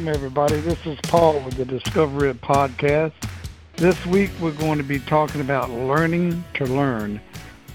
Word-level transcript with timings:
welcome 0.00 0.14
everybody. 0.14 0.58
This 0.60 0.78
is 0.86 0.98
Paul 1.02 1.44
with 1.44 1.58
the 1.58 1.64
Discover 1.66 2.28
It 2.28 2.40
podcast. 2.40 3.12
This 3.76 4.06
week 4.06 4.30
we're 4.40 4.56
going 4.56 4.78
to 4.78 4.84
be 4.84 4.98
talking 4.98 5.42
about 5.42 5.68
learning 5.68 6.42
to 6.54 6.64
learn. 6.64 7.20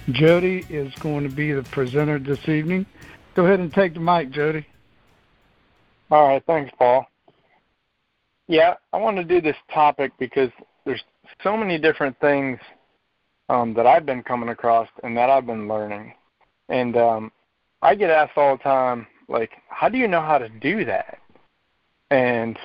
Jody 0.09 0.65
is 0.67 0.91
going 0.95 1.29
to 1.29 1.35
be 1.35 1.51
the 1.51 1.61
presenter 1.61 2.17
this 2.17 2.49
evening. 2.49 2.87
Go 3.35 3.45
ahead 3.45 3.59
and 3.59 3.71
take 3.71 3.93
the 3.93 3.99
mic, 3.99 4.31
Jody. 4.31 4.65
All 6.09 6.29
right, 6.29 6.43
thanks, 6.47 6.73
Paul. 6.79 7.05
Yeah, 8.47 8.73
I 8.91 8.97
want 8.97 9.17
to 9.17 9.23
do 9.23 9.39
this 9.39 9.57
topic 9.71 10.11
because 10.17 10.49
there's 10.83 11.03
so 11.43 11.55
many 11.55 11.77
different 11.77 12.19
things 12.21 12.57
um, 13.49 13.75
that 13.75 13.85
I've 13.85 14.07
been 14.07 14.23
coming 14.23 14.49
across 14.49 14.89
and 15.03 15.15
that 15.15 15.29
I've 15.29 15.45
been 15.45 15.67
learning. 15.67 16.15
And 16.69 16.97
um, 16.97 17.31
I 17.83 17.93
get 17.93 18.09
asked 18.09 18.35
all 18.35 18.57
the 18.57 18.63
time, 18.63 19.05
like, 19.27 19.51
how 19.69 19.89
do 19.89 19.99
you 19.99 20.07
know 20.07 20.21
how 20.21 20.39
to 20.39 20.49
do 20.49 20.85
that? 20.85 21.19
And 22.15 22.57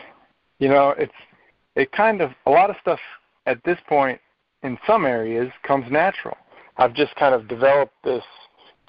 you 0.61 0.69
know, 0.69 0.95
it's 0.97 1.13
it 1.75 1.91
kind 1.91 2.21
of 2.21 2.31
a 2.47 2.51
lot 2.51 2.71
of 2.71 2.77
stuff 2.81 3.01
at 3.47 3.59
this 3.65 3.79
point 3.89 4.21
in 4.63 4.79
some 4.87 5.05
areas 5.05 5.51
comes 5.67 5.91
natural. 5.91 6.37
I've 6.77 6.95
just 6.95 7.15
kind 7.17 7.35
of 7.35 7.49
developed 7.49 7.95
this 8.05 8.23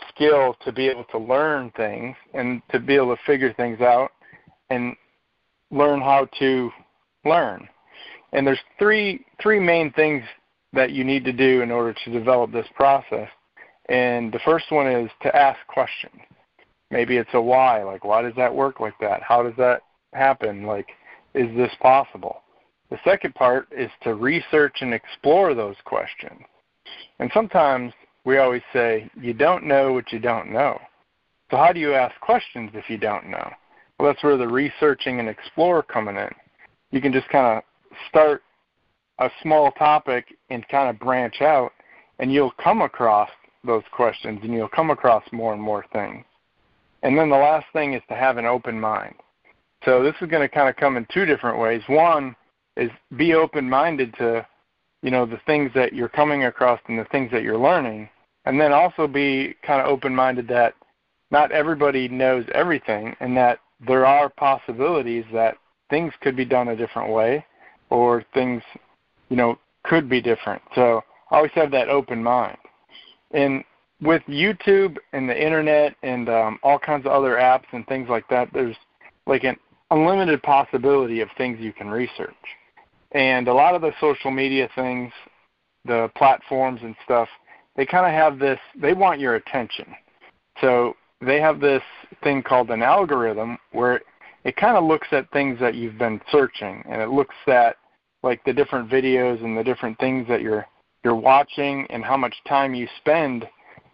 skill 0.10 0.56
to 0.64 0.72
be 0.72 0.88
able 0.88 1.06
to 1.06 1.18
learn 1.18 1.72
things 1.76 2.16
and 2.34 2.62
to 2.72 2.80
be 2.80 2.96
able 2.96 3.16
to 3.16 3.22
figure 3.26 3.54
things 3.54 3.82
out 3.82 4.12
and 4.70 4.96
learn 5.72 6.00
how 6.00 6.28
to 6.40 6.70
learn. 7.26 7.68
And 8.34 8.46
there's 8.46 8.60
three 8.78 9.26
three 9.42 9.60
main 9.60 9.92
things 9.94 10.24
that 10.74 10.92
you 10.92 11.04
need 11.04 11.26
to 11.26 11.34
do 11.34 11.62
in 11.62 11.72
order 11.72 11.96
to 12.06 12.12
develop 12.12 12.52
this 12.52 12.68
process. 12.76 13.30
And 13.90 14.32
the 14.32 14.40
first 14.46 14.66
one 14.70 14.88
is 14.88 15.10
to 15.24 15.36
ask 15.36 15.60
questions. 15.68 16.22
Maybe 16.92 17.18
it's 17.18 17.34
a 17.34 17.42
why, 17.42 17.84
like 17.84 18.04
why 18.04 18.22
does 18.22 18.36
that 18.36 18.54
work 18.54 18.80
like 18.80 18.98
that? 19.02 19.24
How 19.24 19.42
does 19.42 19.56
that 19.58 19.82
happen? 20.14 20.66
Like 20.66 20.88
is 21.34 21.56
this 21.56 21.72
possible? 21.82 22.42
The 22.90 23.00
second 23.06 23.36
part 23.36 23.68
is 23.72 23.90
to 24.04 24.16
research 24.16 24.78
and 24.82 24.94
explore 24.94 25.54
those 25.54 25.78
questions. 25.86 26.42
And 27.20 27.32
sometimes 27.34 27.94
we 28.26 28.38
always 28.38 28.64
say, 28.74 29.10
you 29.20 29.34
don't 29.34 29.66
know 29.66 29.94
what 29.94 30.12
you 30.12 30.20
don't 30.20 30.52
know. 30.52 30.78
So 31.50 31.58
how 31.58 31.72
do 31.72 31.80
you 31.80 31.94
ask 31.94 32.20
questions 32.20 32.72
if 32.74 32.90
you 32.90 32.98
don't 32.98 33.30
know? 33.30 33.50
Well, 33.98 34.12
that's 34.12 34.24
where 34.24 34.38
the 34.38 34.48
researching 34.48 35.20
and 35.20 35.30
explore 35.30 35.84
coming 35.84 36.18
in. 36.18 36.30
You 36.92 37.02
can 37.02 37.14
just 37.14 37.30
kind 37.30 37.58
of 37.58 37.64
start 38.10 38.44
a 39.20 39.30
small 39.42 39.72
topic 39.72 40.26
and 40.50 40.68
kind 40.68 40.90
of 40.90 41.00
branch 41.00 41.42
out, 41.42 41.72
and 42.20 42.32
you'll 42.32 42.54
come 42.62 42.82
across 42.82 43.30
those 43.64 43.84
questions 43.92 44.40
and 44.44 44.54
you'll 44.54 44.68
come 44.68 44.90
across 44.90 45.24
more 45.32 45.54
and 45.54 45.62
more 45.62 45.86
things. 45.94 46.26
And 47.04 47.18
then 47.18 47.30
the 47.30 47.36
last 47.36 47.68
thing 47.74 47.94
is 47.94 48.02
to 48.10 48.16
have 48.16 48.38
an 48.38 48.46
open 48.46 48.80
mind. 48.80 49.16
So 49.86 50.04
this 50.04 50.16
is 50.22 50.30
going 50.30 50.48
to 50.48 50.54
kind 50.54 50.70
of 50.70 50.76
come 50.76 50.98
in 50.98 51.08
two 51.14 51.26
different 51.26 51.60
ways. 51.60 51.82
One 51.88 52.36
is 52.78 52.92
be 53.18 53.34
open 53.34 53.70
minded 53.70 54.14
to, 54.18 54.46
you 55.02 55.12
know, 55.12 55.26
the 55.26 55.40
things 55.46 55.72
that 55.76 55.94
you're 55.94 56.10
coming 56.10 56.46
across 56.46 56.80
and 56.88 57.00
the 57.00 57.06
things 57.06 57.32
that 57.32 57.44
you're 57.44 57.58
learning, 57.58 58.10
and 58.46 58.60
then 58.60 58.72
also 58.72 59.08
be 59.08 59.56
kind 59.66 59.82
of 59.82 59.88
open 59.88 60.16
minded 60.16 60.48
that 60.48 60.76
not 61.32 61.52
everybody 61.52 62.08
knows 62.08 62.46
everything 62.54 63.16
and 63.20 63.36
that 63.38 63.60
there 63.88 64.06
are 64.06 64.30
possibilities 64.30 65.26
that 65.34 65.58
things 65.90 66.14
could 66.22 66.36
be 66.36 66.46
done 66.46 66.70
a 66.70 66.76
different 66.76 67.12
way 67.12 67.46
or 67.90 68.24
things, 68.34 68.62
you 69.30 69.36
know, 69.36 69.58
could 69.84 70.10
be 70.10 70.22
different. 70.22 70.62
So 70.76 71.02
always 71.32 71.52
have 71.56 71.72
that 71.72 71.90
open 71.90 72.24
mind. 72.24 72.58
And 73.32 73.64
with 74.02 74.22
YouTube 74.28 74.98
and 75.14 75.28
the 75.30 75.44
internet 75.44 75.96
and 76.04 76.30
um, 76.30 76.60
all 76.64 76.80
kinds 76.80 77.06
of 77.06 77.12
other 77.12 77.36
apps 77.36 77.66
and 77.72 77.86
things 77.88 78.10
like 78.10 78.28
that, 78.30 78.50
there's 78.54 78.76
like 79.26 79.44
an 79.44 79.58
unlimited 79.92 80.42
possibility 80.42 81.22
of 81.22 81.30
things 81.38 81.60
you 81.60 81.74
can 81.74 81.90
research. 81.90 82.34
And 83.12 83.48
a 83.48 83.54
lot 83.54 83.76
of 83.76 83.82
the 83.82 83.92
social 84.00 84.32
media 84.32 84.70
things, 84.74 85.12
the 85.86 86.10
platforms 86.16 86.80
and 86.84 86.96
stuff, 87.04 87.28
they 87.76 87.86
kind 87.86 88.06
of 88.06 88.12
have 88.12 88.40
this, 88.40 88.60
they 88.82 88.94
want 88.94 89.20
your 89.20 89.36
attention. 89.36 89.86
So 90.60 90.96
they 91.22 91.40
have 91.40 91.60
this 91.60 91.84
thing 92.24 92.42
called 92.42 92.72
an 92.72 92.82
algorithm 92.82 93.58
where 93.72 94.02
it 94.44 94.56
kind 94.56 94.76
of 94.76 94.84
looks 94.84 95.08
at 95.12 95.30
things 95.32 95.60
that 95.60 95.76
you've 95.76 95.98
been 95.98 96.20
searching 96.32 96.84
and 96.90 97.02
it 97.02 97.10
looks 97.10 97.36
at 97.48 97.76
like 98.24 98.44
the 98.46 98.54
different 98.54 98.90
videos 98.90 99.44
and 99.44 99.58
the 99.58 99.64
different 99.64 99.98
things 100.00 100.28
that 100.28 100.42
you're 100.42 100.66
you're 101.04 101.16
watching 101.16 101.88
and 101.90 102.04
how 102.04 102.18
much 102.18 102.36
time 102.48 102.76
you 102.76 102.88
spend 103.00 103.48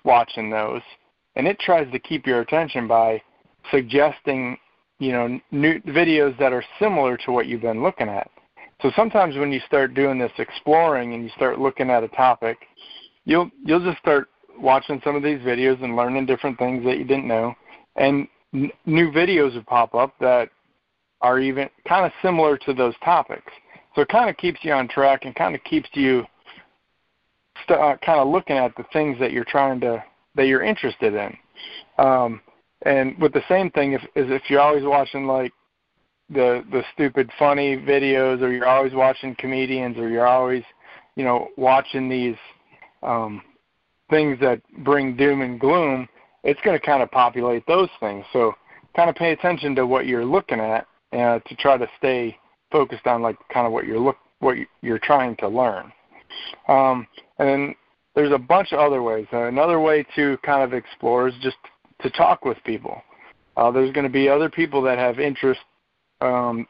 watching 0.03 0.49
those 0.49 0.81
and 1.35 1.47
it 1.47 1.59
tries 1.59 1.89
to 1.91 1.99
keep 1.99 2.25
your 2.25 2.41
attention 2.41 2.87
by 2.87 3.21
suggesting 3.71 4.57
you 4.99 5.11
know 5.11 5.39
new 5.51 5.79
videos 5.81 6.37
that 6.39 6.53
are 6.53 6.63
similar 6.79 7.17
to 7.17 7.31
what 7.31 7.47
you've 7.47 7.61
been 7.61 7.83
looking 7.83 8.09
at. 8.09 8.29
So 8.81 8.91
sometimes 8.95 9.35
when 9.37 9.51
you 9.51 9.59
start 9.65 9.93
doing 9.93 10.19
this 10.19 10.31
exploring 10.37 11.13
and 11.13 11.23
you 11.23 11.29
start 11.35 11.59
looking 11.59 11.89
at 11.89 12.03
a 12.03 12.07
topic 12.09 12.57
you'll 13.27 13.51
you'll 13.63 13.83
just 13.83 13.99
start 13.99 14.29
watching 14.57 14.99
some 15.03 15.15
of 15.15 15.21
these 15.21 15.39
videos 15.39 15.83
and 15.83 15.95
learning 15.95 16.25
different 16.25 16.57
things 16.57 16.83
that 16.85 16.97
you 16.97 17.03
didn't 17.03 17.27
know. 17.27 17.53
And 17.97 18.27
n- 18.53 18.71
new 18.87 19.11
videos 19.11 19.53
will 19.53 19.63
pop 19.63 19.93
up 19.93 20.15
that 20.19 20.49
are 21.21 21.39
even 21.39 21.69
kind 21.87 22.05
of 22.05 22.11
similar 22.23 22.57
to 22.59 22.73
those 22.73 22.95
topics. 23.03 23.51
So 23.93 24.01
it 24.01 24.07
kind 24.07 24.29
of 24.29 24.37
keeps 24.37 24.59
you 24.63 24.71
on 24.71 24.87
track 24.87 25.25
and 25.25 25.35
kind 25.35 25.53
of 25.55 25.63
keeps 25.63 25.89
you 25.93 26.23
st- 27.63 27.79
uh, 27.79 27.97
kind 27.97 28.19
of 28.19 28.29
looking 28.29 28.55
at 28.55 28.75
the 28.77 28.85
things 28.93 29.19
that 29.19 29.31
you're 29.31 29.45
trying 29.45 29.79
to 29.81 30.03
that 30.35 30.47
you're 30.47 30.63
interested 30.63 31.13
in. 31.13 31.37
Um, 32.03 32.41
and 32.83 33.17
with 33.19 33.33
the 33.33 33.43
same 33.49 33.71
thing, 33.71 33.93
if 33.93 34.01
is 34.15 34.29
if 34.31 34.43
you're 34.49 34.61
always 34.61 34.83
watching 34.83 35.25
like 35.25 35.51
the 36.29 36.63
the 36.71 36.83
stupid 36.93 37.29
funny 37.39 37.77
videos, 37.77 38.41
or 38.41 38.51
you're 38.51 38.67
always 38.67 38.93
watching 38.93 39.35
comedians, 39.35 39.97
or 39.97 40.09
you're 40.09 40.27
always 40.27 40.63
you 41.15 41.23
know 41.23 41.49
watching 41.57 42.09
these 42.09 42.35
um, 43.03 43.41
things 44.09 44.39
that 44.39 44.61
bring 44.83 45.15
doom 45.15 45.41
and 45.41 45.59
gloom, 45.59 46.07
it's 46.43 46.59
going 46.61 46.79
to 46.79 46.85
kind 46.85 47.01
of 47.01 47.09
populate 47.11 47.65
those 47.67 47.89
things. 47.99 48.25
So 48.33 48.53
kind 48.95 49.09
of 49.09 49.15
pay 49.15 49.31
attention 49.31 49.75
to 49.75 49.85
what 49.85 50.05
you're 50.05 50.25
looking 50.25 50.59
at 50.59 50.87
uh, 51.13 51.39
to 51.39 51.55
try 51.55 51.77
to 51.77 51.87
stay 51.97 52.37
focused 52.71 53.07
on 53.07 53.21
like 53.21 53.37
kind 53.51 53.65
of 53.65 53.73
what 53.73 53.85
you're 53.85 53.99
look 53.99 54.17
what 54.39 54.55
you're 54.81 54.99
trying 54.99 55.35
to 55.37 55.47
learn. 55.47 55.91
Um, 56.67 57.07
and 57.39 57.47
then 57.47 57.75
there's 58.15 58.31
a 58.31 58.37
bunch 58.37 58.71
of 58.71 58.79
other 58.79 59.01
ways. 59.01 59.27
Uh, 59.31 59.43
another 59.43 59.79
way 59.79 60.05
to 60.15 60.37
kind 60.43 60.63
of 60.63 60.73
explore 60.73 61.27
is 61.27 61.35
just 61.41 61.57
to 62.01 62.09
talk 62.11 62.45
with 62.45 62.57
people. 62.63 63.01
Uh, 63.55 63.71
there's 63.71 63.91
going 63.91 64.05
to 64.05 64.11
be 64.11 64.29
other 64.29 64.49
people 64.49 64.81
that 64.83 64.97
have 64.97 65.19
interest 65.19 65.61
um, 66.21 66.67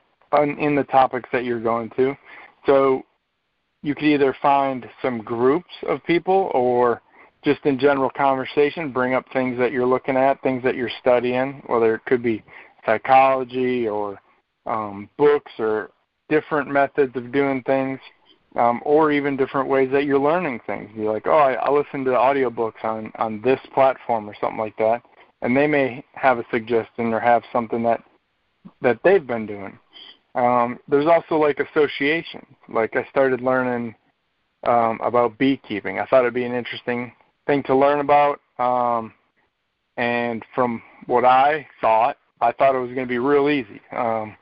in 0.59 0.75
the 0.75 0.85
topics 0.85 1.29
that 1.31 1.43
you're 1.43 1.61
going 1.61 1.89
to. 1.97 2.15
So 2.65 3.03
you 3.83 3.95
could 3.95 4.05
either 4.05 4.35
find 4.41 4.87
some 5.01 5.19
groups 5.19 5.71
of 5.87 6.03
people 6.05 6.49
or 6.53 7.01
just 7.43 7.65
in 7.65 7.79
general 7.79 8.09
conversation, 8.09 8.91
bring 8.91 9.13
up 9.13 9.25
things 9.31 9.57
that 9.59 9.71
you're 9.71 9.85
looking 9.85 10.17
at, 10.17 10.41
things 10.41 10.63
that 10.63 10.75
you're 10.75 10.91
studying, 10.99 11.61
whether 11.67 11.95
it 11.95 12.05
could 12.05 12.23
be 12.23 12.43
psychology 12.85 13.87
or 13.87 14.19
um, 14.65 15.09
books 15.17 15.51
or 15.59 15.91
different 16.29 16.69
methods 16.69 17.15
of 17.15 17.31
doing 17.31 17.63
things, 17.63 17.99
um, 18.57 18.81
or 18.83 19.11
even 19.11 19.37
different 19.37 19.69
ways 19.69 19.89
that 19.91 20.05
you're 20.05 20.19
learning 20.19 20.59
things. 20.65 20.89
Be 20.95 21.03
like, 21.03 21.27
oh, 21.27 21.37
I, 21.37 21.53
I 21.53 21.71
listen 21.71 22.03
to 22.05 22.11
audiobooks 22.11 22.83
on 22.83 23.11
on 23.15 23.41
this 23.41 23.59
platform 23.73 24.29
or 24.29 24.35
something 24.41 24.59
like 24.59 24.75
that, 24.77 25.01
and 25.41 25.55
they 25.55 25.67
may 25.67 26.03
have 26.13 26.39
a 26.39 26.45
suggestion 26.51 27.13
or 27.13 27.19
have 27.19 27.43
something 27.51 27.83
that 27.83 28.03
that 28.81 28.99
they've 29.03 29.25
been 29.25 29.45
doing. 29.45 29.77
Um, 30.35 30.79
there's 30.87 31.07
also 31.07 31.35
like 31.35 31.59
associations. 31.59 32.45
Like 32.69 32.95
I 32.95 33.07
started 33.09 33.41
learning 33.41 33.95
um, 34.65 34.99
about 35.01 35.37
beekeeping. 35.37 35.99
I 35.99 36.05
thought 36.05 36.21
it'd 36.21 36.33
be 36.33 36.43
an 36.43 36.53
interesting 36.53 37.13
thing 37.45 37.63
to 37.63 37.75
learn 37.75 37.99
about. 37.99 38.39
Um, 38.59 39.13
and 39.95 40.43
from 40.53 40.81
what 41.07 41.25
I 41.25 41.65
thought, 41.81 42.17
I 42.41 42.51
thought 42.51 42.75
it 42.75 42.79
was 42.79 42.89
going 42.89 43.07
to 43.07 43.11
be 43.11 43.17
real 43.17 43.49
easy. 43.49 43.81
Um, 43.95 44.35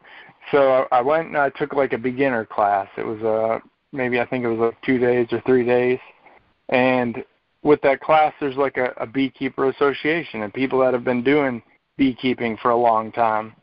so 0.51 0.87
I 0.91 1.01
went 1.01 1.27
and 1.27 1.37
I 1.37 1.49
took 1.49 1.73
like 1.73 1.93
a 1.93 1.97
beginner 1.97 2.45
class. 2.45 2.87
It 2.97 3.05
was 3.05 3.21
uh 3.21 3.59
maybe 3.91 4.19
I 4.19 4.25
think 4.25 4.43
it 4.43 4.49
was 4.49 4.59
like 4.59 4.81
two 4.81 4.97
days 4.97 5.27
or 5.31 5.41
three 5.41 5.65
days, 5.65 5.99
and 6.69 7.23
with 7.65 7.81
that 7.81 7.99
class 7.99 8.31
there's 8.39 8.55
like 8.55 8.77
a, 8.77 8.93
a 8.97 9.07
beekeeper 9.07 9.69
association 9.69 10.43
and 10.43 10.53
people 10.53 10.79
that 10.79 10.93
have 10.93 11.03
been 11.03 11.23
doing 11.23 11.61
beekeeping 11.97 12.55
for 12.61 12.71
a 12.71 12.77
long 12.77 13.11
time. 13.11 13.53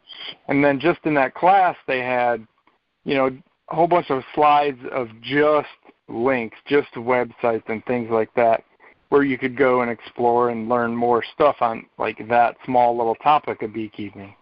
And 0.49 0.62
then 0.62 0.81
just 0.81 0.99
in 1.04 1.14
that 1.14 1.34
class 1.34 1.76
they 1.87 2.00
had, 2.00 2.46
you 3.04 3.14
know, 3.14 3.31
a 3.70 3.75
whole 3.75 3.87
bunch 3.87 4.10
of 4.10 4.25
slides 4.34 4.81
of 4.90 5.08
just 5.22 5.69
links, 6.08 6.58
just 6.66 6.93
websites 6.94 7.62
and 7.69 7.82
things 7.87 8.10
like 8.10 8.34
that 8.34 8.64
where 9.10 9.22
you 9.22 9.38
could 9.38 9.56
go 9.56 9.82
and 9.82 9.90
explore 9.90 10.50
and 10.50 10.69
learn 10.69 10.94
more 10.96 11.22
stuff 11.34 11.56
on 11.60 11.87
like 11.96 12.26
that 12.28 12.56
small 12.64 12.96
little 12.96 13.14
topic 13.16 13.62
of 13.62 13.72
beekeeping. 13.72 14.34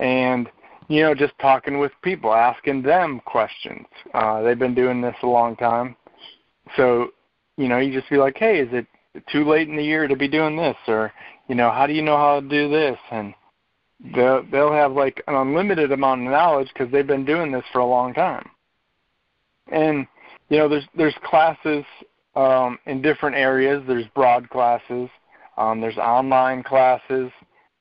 And 0.00 0.48
you 0.88 1.02
know, 1.02 1.14
just 1.14 1.32
talking 1.40 1.78
with 1.78 1.92
people, 2.02 2.34
asking 2.34 2.82
them 2.82 3.20
questions. 3.24 3.86
Uh, 4.14 4.42
they've 4.42 4.58
been 4.58 4.74
doing 4.74 5.00
this 5.00 5.16
a 5.22 5.26
long 5.26 5.54
time. 5.56 5.96
So, 6.76 7.10
you 7.58 7.68
know, 7.68 7.78
you 7.78 7.92
just 7.92 8.08
be 8.10 8.16
like, 8.16 8.36
hey, 8.38 8.60
is 8.60 8.68
it 8.72 8.86
too 9.30 9.44
late 9.44 9.68
in 9.68 9.76
the 9.76 9.84
year 9.84 10.06
to 10.06 10.16
be 10.16 10.28
doing 10.28 10.56
this? 10.56 10.76
Or, 10.86 11.12
you 11.48 11.54
know, 11.54 11.70
how 11.70 11.86
do 11.86 11.92
you 11.92 12.02
know 12.02 12.16
how 12.16 12.40
to 12.40 12.48
do 12.48 12.68
this? 12.68 12.98
And 13.10 13.34
they'll 14.14 14.44
they'll 14.50 14.72
have 14.72 14.92
like 14.92 15.22
an 15.26 15.34
unlimited 15.34 15.92
amount 15.92 16.22
of 16.22 16.30
knowledge 16.30 16.68
because 16.72 16.90
they've 16.92 17.06
been 17.06 17.24
doing 17.24 17.52
this 17.52 17.64
for 17.72 17.80
a 17.80 17.86
long 17.86 18.14
time. 18.14 18.48
And 19.70 20.06
you 20.48 20.58
know, 20.58 20.68
there's 20.68 20.86
there's 20.96 21.14
classes 21.24 21.84
um, 22.36 22.78
in 22.86 23.02
different 23.02 23.36
areas. 23.36 23.82
There's 23.86 24.06
broad 24.14 24.48
classes. 24.50 25.08
Um, 25.56 25.80
there's 25.80 25.98
online 25.98 26.62
classes. 26.62 27.30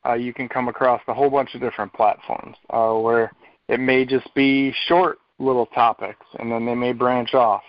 Uh, 0.05 0.13
you 0.13 0.33
can 0.33 0.49
come 0.49 0.67
across 0.67 1.01
a 1.07 1.13
whole 1.13 1.29
bunch 1.29 1.53
of 1.53 1.61
different 1.61 1.93
platforms 1.93 2.55
uh, 2.69 2.93
where 2.93 3.31
it 3.67 3.79
may 3.79 4.05
just 4.05 4.33
be 4.33 4.73
short 4.87 5.19
little 5.39 5.67
topics, 5.67 6.25
and 6.39 6.51
then 6.51 6.65
they 6.65 6.73
may 6.73 6.93
branch 6.93 7.33
off. 7.33 7.61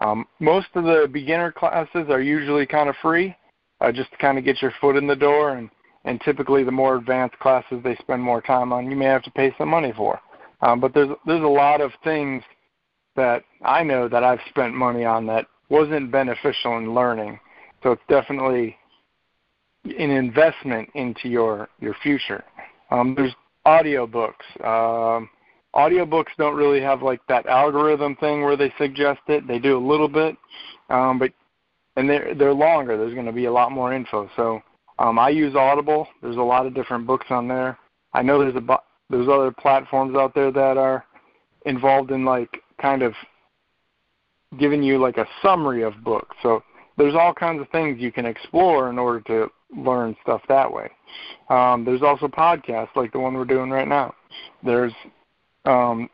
Um, 0.00 0.26
most 0.40 0.68
of 0.74 0.84
the 0.84 1.08
beginner 1.10 1.52
classes 1.52 2.06
are 2.10 2.20
usually 2.20 2.66
kind 2.66 2.88
of 2.88 2.96
free, 3.00 3.34
uh, 3.80 3.92
just 3.92 4.10
to 4.12 4.16
kind 4.18 4.38
of 4.38 4.44
get 4.44 4.60
your 4.60 4.72
foot 4.80 4.96
in 4.96 5.06
the 5.06 5.16
door, 5.16 5.56
and, 5.56 5.70
and 6.04 6.20
typically 6.20 6.64
the 6.64 6.70
more 6.70 6.96
advanced 6.96 7.38
classes 7.38 7.80
they 7.82 7.96
spend 7.96 8.22
more 8.22 8.42
time 8.42 8.72
on, 8.72 8.90
you 8.90 8.96
may 8.96 9.06
have 9.06 9.22
to 9.22 9.30
pay 9.30 9.54
some 9.58 9.68
money 9.68 9.92
for. 9.96 10.20
Um, 10.62 10.80
but 10.80 10.94
there's 10.94 11.10
there's 11.26 11.42
a 11.42 11.46
lot 11.46 11.80
of 11.80 11.92
things 12.02 12.42
that 13.14 13.44
I 13.62 13.82
know 13.82 14.08
that 14.08 14.24
I've 14.24 14.40
spent 14.48 14.74
money 14.74 15.04
on 15.04 15.26
that 15.26 15.46
wasn't 15.68 16.12
beneficial 16.12 16.78
in 16.78 16.94
learning. 16.94 17.38
So 17.82 17.92
it's 17.92 18.02
definitely 18.08 18.76
an 19.84 20.10
investment 20.10 20.88
into 20.94 21.28
your 21.28 21.68
your 21.80 21.94
future. 22.02 22.44
Um, 22.90 23.14
there's 23.14 23.34
audiobooks. 23.66 24.64
Um, 24.64 25.28
audiobooks 25.76 26.34
don't 26.38 26.56
really 26.56 26.80
have 26.80 27.02
like 27.02 27.20
that 27.28 27.46
algorithm 27.46 28.16
thing 28.16 28.42
where 28.42 28.56
they 28.56 28.72
suggest 28.78 29.20
it. 29.28 29.46
They 29.46 29.58
do 29.58 29.76
a 29.76 29.86
little 29.86 30.08
bit, 30.08 30.36
um, 30.88 31.18
but 31.18 31.32
and 31.96 32.08
they're 32.08 32.34
they're 32.34 32.54
longer. 32.54 32.96
There's 32.96 33.14
going 33.14 33.26
to 33.26 33.32
be 33.32 33.44
a 33.44 33.52
lot 33.52 33.70
more 33.70 33.92
info. 33.92 34.30
So 34.36 34.62
um, 34.98 35.18
I 35.18 35.28
use 35.28 35.54
Audible. 35.54 36.08
There's 36.22 36.36
a 36.36 36.42
lot 36.42 36.66
of 36.66 36.74
different 36.74 37.06
books 37.06 37.26
on 37.30 37.46
there. 37.46 37.78
I 38.14 38.22
know 38.22 38.38
there's 38.38 38.56
a 38.56 38.78
there's 39.10 39.28
other 39.28 39.52
platforms 39.52 40.16
out 40.16 40.34
there 40.34 40.50
that 40.50 40.76
are 40.76 41.04
involved 41.66 42.10
in 42.10 42.24
like 42.24 42.62
kind 42.80 43.02
of 43.02 43.12
giving 44.58 44.82
you 44.82 44.98
like 44.98 45.18
a 45.18 45.26
summary 45.42 45.82
of 45.82 46.02
books. 46.02 46.34
So 46.42 46.62
there's 46.96 47.14
all 47.14 47.34
kinds 47.34 47.60
of 47.60 47.68
things 47.70 48.00
you 48.00 48.10
can 48.10 48.24
explore 48.24 48.88
in 48.88 48.98
order 48.98 49.20
to 49.22 49.50
learn 49.76 50.16
stuff 50.22 50.40
that 50.48 50.72
way. 50.72 50.90
Um, 51.50 51.84
there's 51.84 52.02
also 52.02 52.26
podcasts 52.28 52.94
like 52.96 53.12
the 53.12 53.18
one 53.18 53.34
we're 53.34 53.44
doing 53.44 53.70
right 53.70 53.88
now. 53.88 54.14
There's 54.64 54.92
um, 55.66 56.08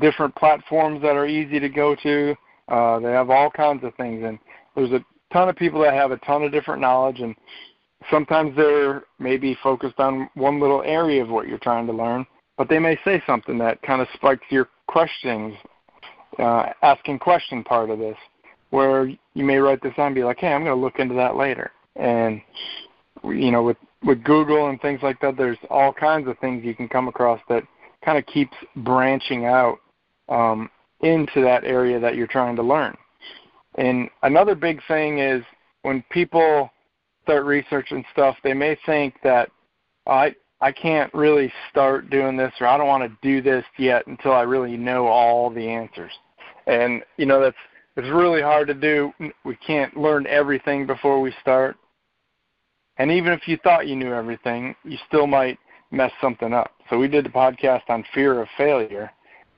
different 0.00 0.34
platforms 0.34 1.00
that 1.02 1.16
are 1.16 1.26
easy 1.26 1.58
to 1.60 1.68
go 1.68 1.94
to. 2.02 2.34
Uh, 2.68 2.98
they 2.98 3.12
have 3.12 3.30
all 3.30 3.50
kinds 3.50 3.84
of 3.84 3.94
things, 3.94 4.24
and 4.24 4.38
there's 4.74 4.92
a 4.92 5.04
ton 5.32 5.48
of 5.48 5.56
people 5.56 5.80
that 5.80 5.94
have 5.94 6.10
a 6.10 6.18
ton 6.18 6.42
of 6.42 6.52
different 6.52 6.80
knowledge, 6.80 7.20
and 7.20 7.34
sometimes 8.10 8.54
they're 8.56 9.04
maybe 9.18 9.56
focused 9.62 9.98
on 9.98 10.28
one 10.34 10.60
little 10.60 10.82
area 10.82 11.22
of 11.22 11.28
what 11.28 11.48
you're 11.48 11.58
trying 11.58 11.86
to 11.86 11.92
learn, 11.92 12.26
but 12.58 12.68
they 12.68 12.78
may 12.78 12.98
say 13.04 13.22
something 13.26 13.58
that 13.58 13.80
kind 13.82 14.02
of 14.02 14.08
spikes 14.14 14.44
your 14.50 14.68
questions, 14.88 15.54
uh, 16.38 16.66
asking 16.82 17.18
question 17.18 17.62
part 17.64 17.90
of 17.90 17.98
this, 17.98 18.16
where 18.70 19.06
you 19.06 19.44
may 19.44 19.58
write 19.58 19.82
this 19.82 19.94
down 19.96 20.06
and 20.06 20.14
be 20.14 20.24
like, 20.24 20.38
hey, 20.38 20.52
I'm 20.52 20.64
going 20.64 20.76
to 20.76 20.82
look 20.82 20.98
into 20.98 21.14
that 21.14 21.36
later. 21.36 21.70
And 21.94 22.42
you 23.24 23.50
know, 23.50 23.62
with 23.62 23.76
with 24.04 24.22
Google 24.22 24.68
and 24.68 24.80
things 24.80 25.00
like 25.02 25.20
that, 25.20 25.36
there's 25.36 25.58
all 25.70 25.92
kinds 25.92 26.28
of 26.28 26.38
things 26.38 26.64
you 26.64 26.74
can 26.74 26.88
come 26.88 27.08
across 27.08 27.40
that 27.48 27.64
kind 28.06 28.16
of 28.16 28.24
keeps 28.26 28.56
branching 28.76 29.46
out 29.46 29.78
um, 30.28 30.70
into 31.00 31.42
that 31.42 31.64
area 31.64 31.98
that 31.98 32.14
you're 32.14 32.28
trying 32.28 32.54
to 32.56 32.62
learn. 32.62 32.96
And 33.76 34.08
another 34.22 34.54
big 34.54 34.80
thing 34.88 35.18
is 35.18 35.42
when 35.82 36.02
people 36.10 36.70
start 37.24 37.44
researching 37.44 38.04
stuff, 38.12 38.36
they 38.44 38.54
may 38.54 38.78
think 38.86 39.14
that 39.22 39.50
I 40.06 40.34
I 40.60 40.72
can't 40.72 41.12
really 41.12 41.52
start 41.70 42.08
doing 42.08 42.34
this 42.36 42.52
or 42.60 42.66
I 42.66 42.78
don't 42.78 42.86
want 42.86 43.02
to 43.02 43.18
do 43.20 43.42
this 43.42 43.64
yet 43.78 44.06
until 44.06 44.32
I 44.32 44.40
really 44.42 44.76
know 44.76 45.06
all 45.06 45.50
the 45.50 45.68
answers. 45.68 46.12
And 46.66 47.02
you 47.18 47.26
know 47.26 47.40
that's 47.40 47.56
it's 47.96 48.08
really 48.08 48.40
hard 48.40 48.68
to 48.68 48.74
do. 48.74 49.12
We 49.44 49.56
can't 49.56 49.96
learn 49.96 50.26
everything 50.28 50.86
before 50.86 51.20
we 51.20 51.34
start. 51.40 51.76
And 52.98 53.10
even 53.10 53.32
if 53.32 53.46
you 53.46 53.58
thought 53.58 53.88
you 53.88 53.96
knew 53.96 54.14
everything, 54.14 54.74
you 54.84 54.96
still 55.08 55.26
might 55.26 55.58
mess 55.90 56.12
something 56.20 56.52
up. 56.52 56.75
So 56.88 56.98
we 56.98 57.08
did 57.08 57.24
the 57.24 57.30
podcast 57.30 57.82
on 57.88 58.04
fear 58.14 58.40
of 58.40 58.48
failure, 58.56 59.10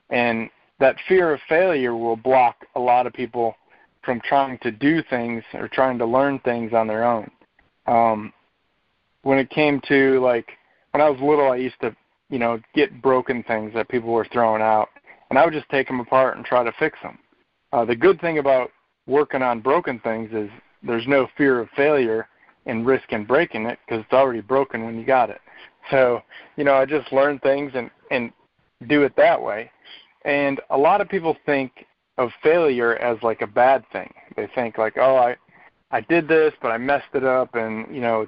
and 0.09 0.49
that 0.79 0.95
fear 1.07 1.33
of 1.33 1.39
failure 1.47 1.95
will 1.95 2.15
block 2.15 2.65
a 2.75 2.79
lot 2.79 3.07
of 3.07 3.13
people 3.13 3.55
from 4.03 4.21
trying 4.21 4.57
to 4.59 4.71
do 4.71 5.03
things 5.09 5.43
or 5.53 5.67
trying 5.67 5.97
to 5.99 6.05
learn 6.05 6.39
things 6.39 6.73
on 6.73 6.87
their 6.87 7.03
own. 7.03 7.29
Um, 7.85 8.33
when 9.23 9.37
it 9.37 9.49
came 9.49 9.81
to 9.87 10.19
like 10.21 10.47
when 10.91 11.01
I 11.01 11.09
was 11.09 11.19
little, 11.19 11.51
I 11.51 11.57
used 11.57 11.79
to 11.81 11.95
you 12.29 12.39
know 12.39 12.59
get 12.73 13.01
broken 13.01 13.43
things 13.43 13.73
that 13.73 13.89
people 13.89 14.09
were 14.11 14.27
throwing 14.31 14.61
out, 14.61 14.89
and 15.29 15.37
I 15.37 15.45
would 15.45 15.53
just 15.53 15.69
take 15.69 15.87
them 15.87 15.99
apart 15.99 16.37
and 16.37 16.45
try 16.45 16.63
to 16.63 16.71
fix 16.79 16.97
them. 17.03 17.19
Uh, 17.71 17.85
the 17.85 17.95
good 17.95 18.19
thing 18.21 18.39
about 18.39 18.71
working 19.05 19.41
on 19.41 19.59
broken 19.59 19.99
things 19.99 20.29
is 20.33 20.49
there's 20.81 21.07
no 21.07 21.27
fear 21.37 21.59
of 21.59 21.69
failure 21.75 22.27
and 22.65 22.85
risk 22.85 23.11
in 23.11 23.25
breaking 23.25 23.65
it 23.65 23.79
because 23.85 24.03
it's 24.03 24.13
already 24.13 24.41
broken 24.41 24.85
when 24.85 24.97
you 24.97 25.05
got 25.05 25.29
it. 25.29 25.41
So, 25.91 26.21
you 26.55 26.63
know, 26.63 26.73
I 26.73 26.85
just 26.85 27.11
learn 27.11 27.39
things 27.39 27.71
and 27.75 27.89
and 28.11 28.31
do 28.87 29.03
it 29.03 29.15
that 29.17 29.41
way. 29.41 29.71
And 30.25 30.59
a 30.69 30.77
lot 30.77 31.01
of 31.01 31.09
people 31.09 31.35
think 31.45 31.85
of 32.17 32.29
failure 32.43 32.95
as 32.97 33.17
like 33.23 33.41
a 33.41 33.47
bad 33.47 33.83
thing. 33.91 34.13
They 34.35 34.47
think 34.53 34.77
like, 34.77 34.97
oh, 34.97 35.15
I 35.15 35.35
I 35.91 36.01
did 36.01 36.27
this, 36.27 36.53
but 36.61 36.69
I 36.69 36.77
messed 36.77 37.13
it 37.13 37.23
up, 37.23 37.55
and 37.55 37.93
you 37.93 38.01
know, 38.01 38.27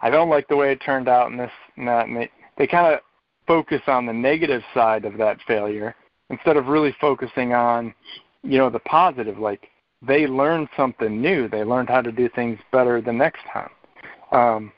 I 0.00 0.10
don't 0.10 0.30
like 0.30 0.48
the 0.48 0.56
way 0.56 0.72
it 0.72 0.80
turned 0.84 1.08
out, 1.08 1.30
and 1.30 1.38
this 1.38 1.50
and 1.76 1.86
that, 1.88 2.06
and 2.06 2.16
they 2.16 2.30
they 2.56 2.66
kind 2.66 2.94
of 2.94 3.00
focus 3.46 3.82
on 3.86 4.06
the 4.06 4.12
negative 4.12 4.62
side 4.72 5.04
of 5.04 5.18
that 5.18 5.38
failure 5.46 5.94
instead 6.30 6.56
of 6.56 6.66
really 6.66 6.94
focusing 7.00 7.52
on, 7.52 7.92
you 8.42 8.56
know, 8.56 8.70
the 8.70 8.78
positive. 8.80 9.38
Like 9.38 9.68
they 10.00 10.26
learned 10.26 10.68
something 10.76 11.20
new. 11.20 11.48
They 11.48 11.64
learned 11.64 11.88
how 11.88 12.00
to 12.00 12.12
do 12.12 12.28
things 12.28 12.58
better 12.70 13.00
the 13.00 13.12
next 13.12 13.42
time. 13.52 13.70
Um, 14.30 14.72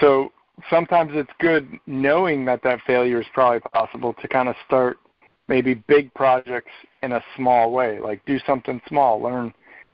so 0.00 0.32
sometimes 0.70 1.12
it's 1.14 1.30
good 1.38 1.68
knowing 1.86 2.44
that 2.46 2.62
that 2.62 2.80
failure 2.86 3.20
is 3.20 3.26
probably 3.32 3.60
possible 3.72 4.14
to 4.14 4.28
kind 4.28 4.48
of 4.48 4.56
start 4.66 4.98
maybe 5.48 5.74
big 5.74 6.12
projects 6.14 6.70
in 7.02 7.12
a 7.12 7.24
small 7.36 7.72
way. 7.72 7.98
Like 8.00 8.24
do 8.26 8.38
something 8.46 8.80
small, 8.88 9.20
learn, 9.20 9.52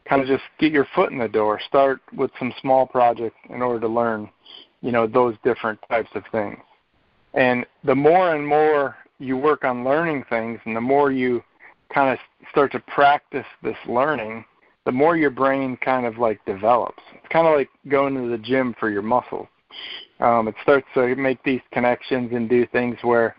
kind 0.08 0.20
of 0.20 0.28
just 0.28 0.44
get 0.58 0.72
your 0.72 0.86
foot 0.94 1.12
in 1.12 1.18
the 1.18 1.28
door. 1.28 1.60
Start 1.66 2.00
with 2.16 2.30
some 2.38 2.52
small 2.60 2.86
projects 2.86 3.36
in 3.50 3.62
order 3.62 3.80
to 3.80 3.88
learn, 3.88 4.28
you 4.82 4.92
know, 4.92 5.06
those 5.06 5.36
different 5.44 5.78
types 5.88 6.10
of 6.14 6.24
things. 6.32 6.58
And 7.34 7.66
the 7.84 7.94
more 7.94 8.34
and 8.34 8.46
more 8.46 8.96
you 9.18 9.36
work 9.36 9.64
on 9.64 9.84
learning 9.84 10.24
things, 10.28 10.60
and 10.64 10.76
the 10.76 10.80
more 10.80 11.10
you 11.10 11.42
kind 11.92 12.12
of 12.12 12.18
start 12.50 12.72
to 12.72 12.80
practice 12.80 13.46
this 13.62 13.76
learning, 13.88 14.44
the 14.84 14.92
more 14.92 15.16
your 15.16 15.30
brain 15.30 15.76
kind 15.78 16.04
of 16.06 16.18
like 16.18 16.44
develops. 16.44 17.02
It's 17.14 17.28
kind 17.32 17.46
of 17.46 17.54
like 17.54 17.70
going 17.88 18.14
to 18.14 18.28
the 18.28 18.38
gym 18.38 18.74
for 18.78 18.90
your 18.90 19.02
muscles. 19.02 19.48
Um, 20.20 20.48
it 20.48 20.54
starts 20.62 20.86
to 20.94 21.14
make 21.16 21.42
these 21.42 21.60
connections 21.72 22.32
and 22.32 22.48
do 22.48 22.66
things 22.66 22.96
where 23.02 23.34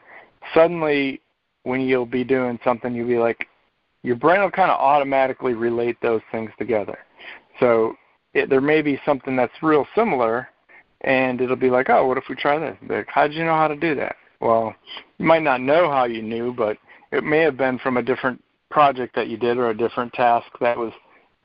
suddenly 0.54 1.22
when 1.63 1.82
you'll 1.82 2.06
be 2.06 2.24
doing 2.24 2.60
something, 2.63 2.94
you'll 2.94 3.08
be 3.08 3.18
like, 3.18 3.48
your 4.04 4.15
brain 4.15 4.42
will 4.42 4.51
kind 4.51 4.70
of 4.70 4.80
automatically 4.80 5.54
relate 5.54 5.98
those 6.01 6.22
things 6.32 6.51
together. 6.60 7.00
So 7.60 7.96
it, 8.34 8.50
there 8.50 8.62
may 8.62 8.82
be 8.82 9.01
something 9.06 9.36
that's 9.36 9.63
real 9.63 9.88
similar, 9.96 10.48
and 11.01 11.42
it'll 11.42 11.56
be 11.56 11.72
like, 11.72 11.89
oh, 11.89 12.06
what 12.06 12.18
if 12.18 12.25
we 12.30 12.36
try 12.36 12.60
this? 12.60 12.77
Like, 12.88 13.08
how 13.08 13.27
did 13.27 13.36
you 13.36 13.46
know 13.46 13.56
how 13.56 13.68
to 13.68 13.75
do 13.75 13.96
that? 13.96 14.15
Well, 14.42 14.75
you 15.18 15.25
might 15.25 15.42
not 15.42 15.62
know 15.62 15.89
how 15.89 16.06
you 16.06 16.22
knew, 16.22 16.54
but 16.54 16.77
it 17.12 17.24
may 17.24 17.39
have 17.39 17.58
been 17.58 17.80
from 17.80 17.98
a 17.98 18.04
different 18.04 18.44
project 18.70 19.15
that 19.15 19.27
you 19.27 19.38
did 19.38 19.58
or 19.58 19.70
a 19.70 19.77
different 19.77 20.13
task 20.13 20.48
that 20.62 20.77
was 20.77 20.94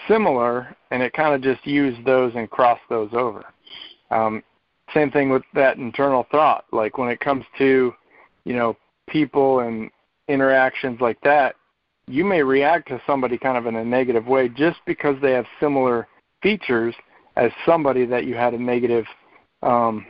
similar, 0.09 0.77
and 0.91 1.03
it 1.03 1.13
kind 1.13 1.35
of 1.35 1.43
just 1.43 1.67
used 1.67 2.05
those 2.05 2.33
and 2.35 2.51
crossed 2.51 2.83
those 2.91 3.11
over. 3.13 3.45
Um, 4.11 4.43
same 4.95 5.11
thing 5.11 5.31
with 5.31 5.43
that 5.55 5.77
internal 5.77 6.27
thought. 6.31 6.65
Like 6.73 6.99
when 6.99 7.09
it 7.09 7.21
comes 7.21 7.45
to, 7.59 7.93
you 8.45 8.55
know, 8.55 8.77
people 9.09 9.61
and 9.61 9.91
interactions 10.29 11.01
like 11.01 11.21
that, 11.23 11.57
you 12.07 12.25
may 12.25 12.43
react 12.43 12.89
to 12.89 13.01
somebody 13.07 13.39
kind 13.39 13.57
of 13.57 13.67
in 13.67 13.77
a 13.77 13.85
negative 13.85 14.27
way 14.27 14.49
just 14.49 14.79
because 14.87 15.17
they 15.23 15.33
have 15.33 15.47
similar 15.61 16.09
features 16.43 16.95
as 17.37 17.53
somebody 17.65 18.05
that 18.07 18.25
you 18.25 18.35
had 18.35 18.55
a 18.55 18.59
negative 18.59 19.05
um 19.63 20.07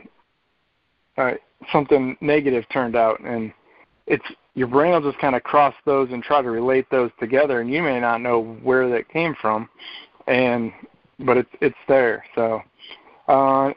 uh, 1.17 1.33
something 1.71 2.17
negative 2.21 2.63
turned 2.71 2.95
out 2.95 3.19
and 3.19 3.53
it's 4.07 4.25
your 4.53 4.67
brain 4.67 4.91
will 4.91 5.01
just 5.01 5.21
kind 5.21 5.35
of 5.35 5.43
cross 5.43 5.73
those 5.85 6.09
and 6.11 6.21
try 6.21 6.41
to 6.41 6.49
relate 6.49 6.85
those 6.91 7.11
together, 7.19 7.61
and 7.61 7.71
you 7.71 7.81
may 7.81 7.99
not 7.99 8.21
know 8.21 8.57
where 8.63 8.89
that 8.89 9.07
came 9.09 9.35
from, 9.41 9.69
and 10.27 10.73
but 11.19 11.37
it's 11.37 11.49
it's 11.61 11.77
there. 11.87 12.25
So 12.35 12.61
uh, 13.27 13.71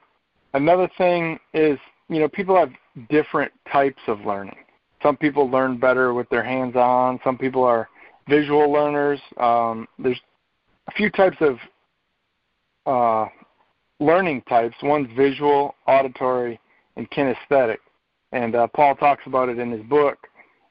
another 0.54 0.88
thing 0.96 1.38
is 1.52 1.78
you 2.08 2.20
know 2.20 2.28
people 2.28 2.56
have 2.56 2.70
different 3.10 3.52
types 3.70 4.00
of 4.06 4.20
learning. 4.20 4.56
Some 5.02 5.16
people 5.16 5.50
learn 5.50 5.78
better 5.78 6.14
with 6.14 6.28
their 6.30 6.42
hands 6.42 6.76
on. 6.76 7.20
Some 7.22 7.36
people 7.36 7.62
are 7.62 7.88
visual 8.28 8.72
learners. 8.72 9.20
Um, 9.36 9.86
there's 9.98 10.20
a 10.88 10.92
few 10.92 11.10
types 11.10 11.36
of 11.40 11.58
uh, 12.86 13.28
learning 14.00 14.42
types. 14.48 14.76
One's 14.82 15.08
visual, 15.14 15.74
auditory, 15.86 16.58
and 16.96 17.10
kinesthetic. 17.10 17.78
and 18.32 18.54
uh, 18.54 18.66
Paul 18.68 18.94
talks 18.94 19.26
about 19.26 19.48
it 19.48 19.58
in 19.58 19.70
his 19.70 19.82
book 19.82 20.18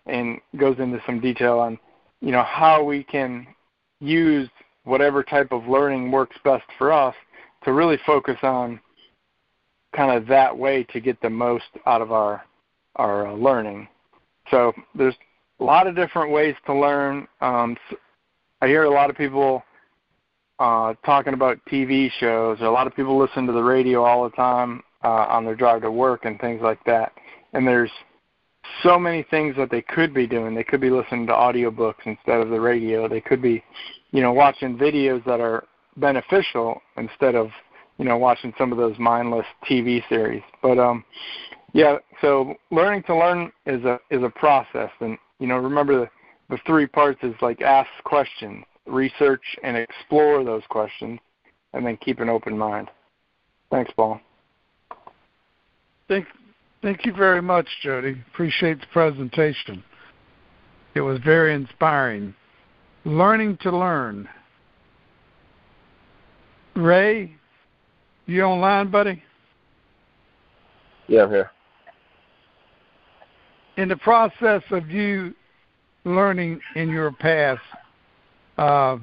and 0.05 0.39
goes 0.57 0.79
into 0.79 0.99
some 1.05 1.19
detail 1.19 1.59
on 1.59 1.77
you 2.21 2.31
know 2.31 2.43
how 2.43 2.83
we 2.83 3.03
can 3.03 3.45
use 3.99 4.49
whatever 4.85 5.23
type 5.23 5.51
of 5.51 5.67
learning 5.67 6.11
works 6.11 6.35
best 6.43 6.65
for 6.77 6.91
us 6.91 7.15
to 7.63 7.71
really 7.71 7.97
focus 8.05 8.37
on 8.43 8.79
kind 9.95 10.15
of 10.15 10.27
that 10.27 10.57
way 10.57 10.83
to 10.85 10.99
get 10.99 11.21
the 11.21 11.29
most 11.29 11.65
out 11.85 12.01
of 12.01 12.11
our 12.11 12.43
our 12.97 13.27
uh, 13.27 13.33
learning. 13.33 13.87
So 14.51 14.73
there's 14.93 15.15
a 15.59 15.63
lot 15.63 15.87
of 15.87 15.95
different 15.95 16.31
ways 16.31 16.55
to 16.65 16.73
learn. 16.73 17.27
Um, 17.41 17.77
I 18.61 18.67
hear 18.67 18.83
a 18.83 18.89
lot 18.89 19.09
of 19.09 19.17
people 19.17 19.63
uh, 20.59 20.93
talking 21.05 21.33
about 21.33 21.59
TV 21.71 22.09
shows. 22.19 22.59
A 22.61 22.65
lot 22.65 22.87
of 22.87 22.95
people 22.95 23.17
listen 23.17 23.47
to 23.47 23.53
the 23.53 23.63
radio 23.63 24.03
all 24.03 24.23
the 24.23 24.35
time 24.35 24.83
uh, 25.03 25.25
on 25.29 25.45
their 25.45 25.55
drive 25.55 25.81
to 25.81 25.91
work 25.91 26.25
and 26.25 26.39
things 26.39 26.61
like 26.61 26.83
that. 26.85 27.13
And 27.53 27.67
there's 27.67 27.91
so 28.81 28.97
many 28.97 29.23
things 29.23 29.55
that 29.57 29.69
they 29.69 29.81
could 29.81 30.13
be 30.13 30.27
doing. 30.27 30.55
They 30.55 30.63
could 30.63 30.81
be 30.81 30.89
listening 30.89 31.27
to 31.27 31.33
audiobooks 31.33 32.05
instead 32.05 32.39
of 32.39 32.49
the 32.49 32.59
radio. 32.59 33.07
They 33.07 33.21
could 33.21 33.41
be, 33.41 33.63
you 34.11 34.21
know, 34.21 34.31
watching 34.31 34.77
videos 34.77 35.23
that 35.25 35.39
are 35.39 35.65
beneficial 35.97 36.81
instead 36.97 37.35
of, 37.35 37.49
you 37.97 38.05
know, 38.05 38.17
watching 38.17 38.53
some 38.57 38.71
of 38.71 38.77
those 38.77 38.97
mindless 38.97 39.45
TV 39.69 40.07
series. 40.09 40.43
But 40.61 40.79
um 40.79 41.03
yeah, 41.73 41.97
so 42.21 42.55
learning 42.71 43.03
to 43.03 43.15
learn 43.15 43.51
is 43.65 43.83
a 43.83 43.99
is 44.09 44.23
a 44.23 44.29
process 44.29 44.91
and 44.99 45.17
you 45.39 45.47
know, 45.47 45.57
remember 45.57 45.99
the 46.01 46.09
the 46.49 46.59
three 46.65 46.85
parts 46.85 47.19
is 47.23 47.33
like 47.41 47.61
ask 47.61 47.89
questions, 48.03 48.63
research 48.85 49.43
and 49.63 49.77
explore 49.77 50.43
those 50.43 50.63
questions 50.69 51.19
and 51.73 51.85
then 51.85 51.97
keep 51.97 52.19
an 52.19 52.29
open 52.29 52.57
mind. 52.57 52.89
Thanks, 53.71 53.91
Paul. 53.95 54.19
Thank 56.07 56.27
Thank 56.83 57.05
you 57.05 57.13
very 57.13 57.41
much, 57.41 57.65
Jody. 57.81 58.21
Appreciate 58.33 58.81
the 58.81 58.87
presentation. 58.87 59.81
It 60.95 60.99
was 60.99 61.17
very 61.23 61.55
inspiring. 61.55 62.35
Learning 63.05 63.57
to 63.61 63.71
learn. 63.71 64.27
Ray, 66.75 67.37
you 68.25 68.43
online, 68.43 68.89
buddy? 68.89 69.21
Yeah, 71.07 71.23
I'm 71.23 71.29
here. 71.29 71.51
In 73.77 73.89
the 73.89 73.97
process 73.97 74.61
of 74.71 74.89
you 74.89 75.33
learning 76.05 76.59
in 76.75 76.89
your 76.89 77.11
past, 77.11 77.61
uh, 78.57 78.97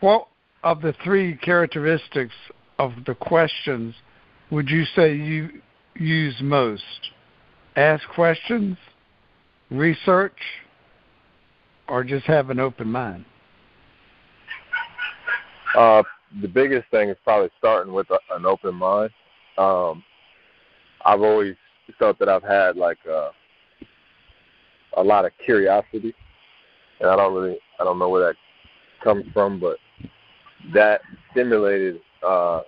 what 0.00 0.26
of 0.64 0.80
the 0.80 0.94
three 1.04 1.36
characteristics 1.36 2.34
of 2.78 2.92
the 3.06 3.14
questions 3.14 3.94
would 4.50 4.68
you 4.68 4.84
say 4.96 5.14
you 5.14 5.62
use 5.96 6.34
most? 6.40 6.82
Ask 7.76 8.06
questions, 8.08 8.76
research, 9.70 10.36
or 11.88 12.04
just 12.04 12.26
have 12.26 12.50
an 12.50 12.60
open 12.60 12.88
mind? 12.88 13.24
Uh, 15.76 16.02
the 16.40 16.48
biggest 16.48 16.88
thing 16.90 17.08
is 17.08 17.16
probably 17.24 17.50
starting 17.58 17.92
with 17.92 18.08
a, 18.10 18.18
an 18.34 18.46
open 18.46 18.74
mind. 18.74 19.10
Um, 19.58 20.02
I've 21.04 21.20
always 21.20 21.56
felt 21.98 22.18
that 22.20 22.28
I've 22.28 22.42
had 22.42 22.76
like 22.76 22.98
a, 23.08 23.14
uh, 23.14 23.30
a 24.98 25.02
lot 25.02 25.24
of 25.24 25.32
curiosity, 25.44 26.14
and 27.00 27.08
I 27.08 27.16
don't 27.16 27.34
really 27.34 27.58
I 27.80 27.84
don't 27.84 27.98
know 27.98 28.08
where 28.08 28.26
that 28.28 28.36
comes 29.02 29.24
from, 29.32 29.58
but 29.58 29.78
that 30.74 31.00
stimulated 31.32 32.00
uh, 32.26 32.60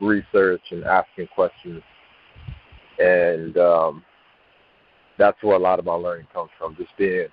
research 0.00 0.62
and 0.70 0.84
asking 0.84 1.28
questions 1.34 1.82
and 2.98 3.56
um, 3.58 4.04
that's 5.18 5.42
where 5.42 5.56
a 5.56 5.58
lot 5.58 5.78
of 5.78 5.84
my 5.84 5.94
learning 5.94 6.26
comes 6.32 6.50
from. 6.58 6.76
Just 6.76 6.96
being 6.96 7.26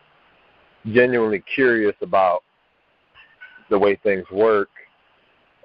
genuinely 0.88 1.44
curious 1.54 1.96
about 2.02 2.44
the 3.70 3.78
way 3.78 3.96
things 4.02 4.26
work, 4.32 4.70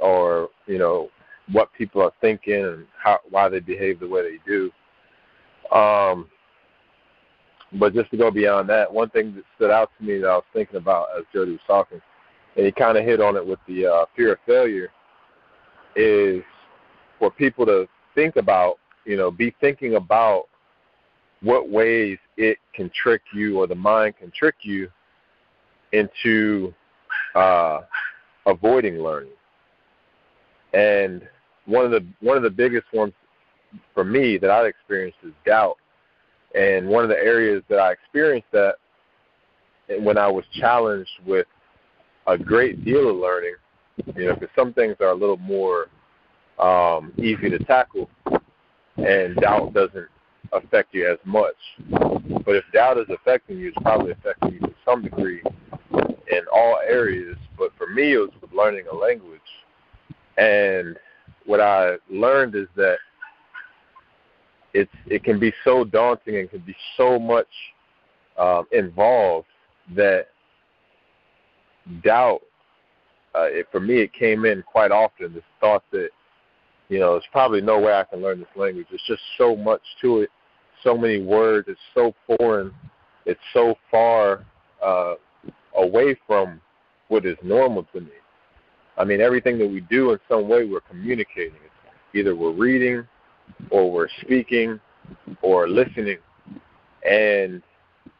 or 0.05 0.51
you 0.67 0.79
know 0.79 1.09
what 1.53 1.73
people 1.77 2.03
are 2.03 2.13
thinking 2.21 2.65
and 2.65 2.87
how 3.03 3.19
why 3.31 3.49
they 3.49 3.61
behave 3.61 4.01
the 4.01 4.09
way 4.09 4.23
they 4.23 4.39
do. 4.47 4.71
Um, 5.77 6.29
but 7.79 7.93
just 7.93 8.11
to 8.13 8.17
go 8.17 8.31
beyond 8.31 8.69
that, 8.69 8.93
one 8.93 9.11
thing 9.11 9.35
that 9.35 9.45
stood 9.57 9.71
out 9.71 9.91
to 9.99 10.05
me 10.05 10.19
that 10.19 10.29
I 10.29 10.37
was 10.37 10.45
thinking 10.53 10.77
about 10.77 11.09
as 11.19 11.25
Jody 11.33 11.53
was 11.53 11.61
talking, 11.67 12.01
and 12.57 12.65
he 12.65 12.73
kind 12.73 12.97
of 12.97 13.05
hit 13.05 13.21
on 13.21 13.37
it 13.37 13.45
with 13.45 13.59
the 13.67 13.87
uh, 13.87 14.05
fear 14.15 14.33
of 14.35 14.39
failure, 14.47 14.91
is 15.97 16.43
for 17.19 17.31
people 17.31 17.67
to 17.67 17.89
think 18.15 18.37
about 18.37 18.79
you 19.05 19.17
know, 19.17 19.31
be 19.31 19.55
thinking 19.61 19.97
about 19.97 20.45
what 21.43 21.69
ways 21.69 22.19
it 22.37 22.59
can 22.73 22.91
trick 22.91 23.23
you 23.35 23.59
or 23.59 23.67
the 23.67 23.75
mind 23.75 24.17
can 24.17 24.31
trick 24.31 24.57
you 24.63 24.91
into 25.93 26.73
uh, 27.35 27.83
avoiding 28.47 28.99
learning. 28.99 29.33
And 30.75 31.23
one 31.67 31.85
of 31.85 31.91
the 31.91 32.05
one 32.21 32.37
of 32.37 32.43
the 32.43 32.51
biggest 32.51 32.87
ones 32.93 33.13
for 33.95 34.05
me 34.05 34.39
that 34.39 34.51
I've 34.51 34.67
experienced 34.67 35.19
is 35.25 35.33
doubt. 35.47 35.77
And 36.55 36.89
one 36.89 37.03
of 37.03 37.11
the 37.11 37.19
areas 37.19 37.63
that 37.69 37.79
I 37.79 37.93
experienced 37.93 38.49
that 38.53 38.77
when 40.01 40.17
I 40.17 40.29
was 40.29 40.45
challenged 40.53 41.11
with 41.27 41.47
a 42.27 42.39
great 42.39 42.85
deal 42.85 43.11
of 43.11 43.17
learning, 43.17 43.55
you 44.17 44.27
know, 44.27 44.35
because 44.35 44.49
some 44.57 44.73
things 44.73 44.97
are 45.01 45.11
a 45.11 45.15
little 45.15 45.37
more 45.37 45.89
um, 46.59 47.13
easy 47.19 47.51
to 47.51 47.59
tackle, 47.65 48.09
and 48.97 49.37
doubt 49.37 49.75
doesn't 49.75 50.09
affect 50.53 50.95
you 50.95 51.11
as 51.11 51.19
much. 51.25 51.57
But 51.91 52.57
if 52.57 52.65
doubt 52.73 52.99
is 52.99 53.07
affecting 53.11 53.59
you, 53.59 53.69
it's 53.69 53.79
probably 53.83 54.13
affecting 54.13 54.55
you 54.55 54.61
to 54.61 54.75
some 54.85 55.03
degree 55.03 55.43
in 55.93 56.41
all 56.53 56.79
areas. 56.87 57.37
But 57.59 57.71
for 57.77 57.89
me, 57.89 58.15
it 58.15 58.19
was 58.19 58.31
with 58.41 58.53
learning 58.53 58.85
a 58.91 58.95
language. 58.95 59.41
And 60.37 60.97
what 61.47 61.61
I 61.61 61.97
learned 62.11 62.55
is 62.55 62.67
that 62.77 62.97
it's 64.73 64.91
it 65.07 65.23
can 65.23 65.39
be 65.39 65.53
so 65.65 65.85
daunting 65.85 66.37
and 66.39 66.51
can 66.51 66.61
be 66.61 66.75
so 66.97 67.19
much 67.19 67.47
um, 68.39 68.67
involved 68.73 69.47
that 69.95 70.29
doubt. 72.03 72.41
Uh, 73.35 73.49
it, 73.49 73.67
for 73.71 73.81
me, 73.81 74.01
it 74.01 74.13
came 74.13 74.45
in 74.45 74.63
quite 74.63 74.91
often. 74.91 75.35
This 75.35 75.43
thought 75.61 75.85
that 75.93 76.11
you 76.89 76.99
know, 76.99 77.13
there's 77.13 77.25
probably 77.33 77.61
no 77.61 77.81
way 77.81 77.93
I 77.93 78.05
can 78.05 78.23
learn 78.23 78.39
this 78.39 78.49
language. 78.57 78.87
There's 78.91 79.03
just 79.07 79.23
so 79.39 79.57
much 79.57 79.81
to 80.03 80.21
it, 80.21 80.31
so 80.83 80.97
many 80.97 81.21
words. 81.23 81.69
It's 81.69 81.81
so 81.95 82.15
foreign. 82.27 82.73
It's 83.27 83.41
so 83.53 83.75
far 83.91 84.45
uh, 84.85 85.15
away 85.77 86.17
from 86.27 86.61
what 87.09 87.25
is 87.25 87.37
normal 87.43 87.85
to 87.95 88.01
me. 88.01 88.11
I 88.97 89.05
mean, 89.05 89.21
everything 89.21 89.59
that 89.59 89.69
we 89.69 89.81
do 89.81 90.13
in 90.13 90.19
some 90.29 90.49
way, 90.49 90.65
we're 90.65 90.81
communicating. 90.81 91.55
Either 92.15 92.37
we're 92.37 92.53
reading, 92.53 93.07
or 93.71 93.91
we're 93.91 94.09
speaking, 94.21 94.79
or 95.43 95.69
listening, 95.69 96.19
and 97.09 97.63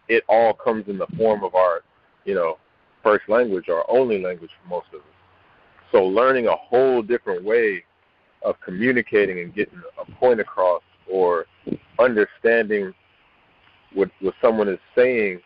it 0.09 0.25
all 0.29 0.53
comes 0.53 0.89
in 0.89 0.99
the 0.99 1.07
form 1.17 1.45
of 1.45 1.55
our, 1.55 1.83
you 2.25 2.35
know, 2.35 2.59
first 3.03 3.29
language, 3.29 3.69
our 3.69 3.85
only 3.89 4.21
language 4.21 4.51
for 4.63 4.69
most 4.69 4.87
of 4.89 5.01
us. 5.01 5.07
So 5.93 6.03
learning 6.05 6.49
a 6.49 6.57
whole 6.57 7.03
different 7.03 7.45
way 7.45 7.85
of 8.43 8.61
communicating 8.61 9.41
and 9.41 9.55
getting 9.55 9.81
a 10.01 10.11
point 10.13 10.41
across 10.41 10.83
or 11.11 11.47
understanding 11.99 12.93
what 13.95 14.11
what 14.21 14.35
someone 14.43 14.69
is 14.69 14.79
saying 14.97 15.41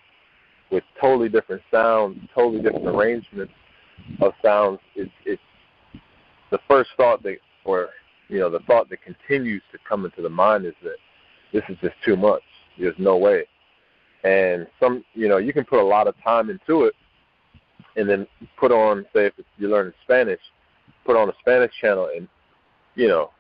with 0.71 0.83
totally 1.01 1.29
different 1.29 1.63
sounds, 1.71 2.19
totally 2.35 2.63
different 2.63 2.87
arrangements 2.87 3.53
of 4.21 4.33
sounds. 4.45 4.81
It's 4.95 5.11
it's 5.25 5.43
the 6.51 6.59
first 6.69 6.91
thought 6.97 7.23
that 7.23 7.37
or 7.65 7.91
you 8.29 8.39
know, 8.39 8.51
the 8.51 8.61
thought 8.61 8.91
that 8.91 9.03
continues 9.03 9.63
to 9.73 9.79
come 9.89 10.05
into 10.05 10.23
the 10.23 10.29
mind 10.29 10.67
is 10.67 10.75
that 10.83 10.97
this 11.53 11.63
is 11.69 11.77
just 11.81 11.95
too 12.05 12.17
much. 12.17 12.43
There's 12.79 12.95
no 12.99 13.17
way. 13.17 13.45
And 14.25 14.67
some 14.81 15.05
you 15.15 15.29
know, 15.29 15.39
you 15.39 15.53
can 15.53 15.65
put 15.65 15.81
a 15.81 15.85
lot 15.85 16.07
of 16.07 16.15
time 16.23 16.51
into 16.51 16.85
it 16.85 16.95
and 17.97 18.09
then 18.09 18.27
put 18.59 18.73
on 18.73 19.05
say 19.15 19.27
if 19.27 19.35
you're 19.57 19.71
learning 19.71 19.95
Spanish, 20.05 20.41
put 21.05 21.17
on 21.17 21.29
a 21.29 21.33
Spanish 21.41 21.73
channel 21.81 22.09
and 22.15 22.29
you 22.95 23.09
know, 23.09 23.31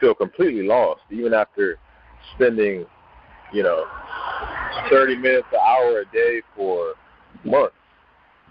feel 0.00 0.14
completely 0.14 0.62
lost, 0.62 1.02
even 1.10 1.34
after 1.34 1.78
spending, 2.34 2.86
you 3.52 3.62
know, 3.62 3.84
30 4.90 5.16
minutes, 5.16 5.46
an 5.52 5.58
hour 5.60 6.00
a 6.00 6.04
day 6.12 6.42
for 6.54 6.94
months. 7.44 7.74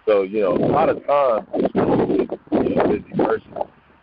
So, 0.05 0.21
you 0.21 0.41
know, 0.41 0.53
a 0.55 0.69
lot 0.71 0.89
of 0.89 1.05
time 1.05 1.47
with 1.53 1.71
you 1.73 1.81
know, 1.81 2.81
a 2.81 2.87
busy 2.87 3.15
person. 3.15 3.53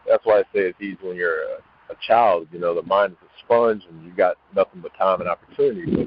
That's 0.08 0.24
why 0.24 0.40
I 0.40 0.42
say 0.52 0.60
it's 0.68 0.80
easy 0.80 0.98
when 1.00 1.16
you're 1.16 1.42
a, 1.42 1.56
a 1.90 1.96
child. 2.06 2.48
You 2.52 2.58
know, 2.58 2.74
the 2.74 2.82
mind 2.82 3.12
is 3.12 3.18
a 3.22 3.44
sponge 3.44 3.84
and 3.88 4.04
you 4.04 4.12
got 4.12 4.36
nothing 4.54 4.80
but 4.80 4.92
time 4.98 5.20
and 5.20 5.30
opportunity. 5.30 6.06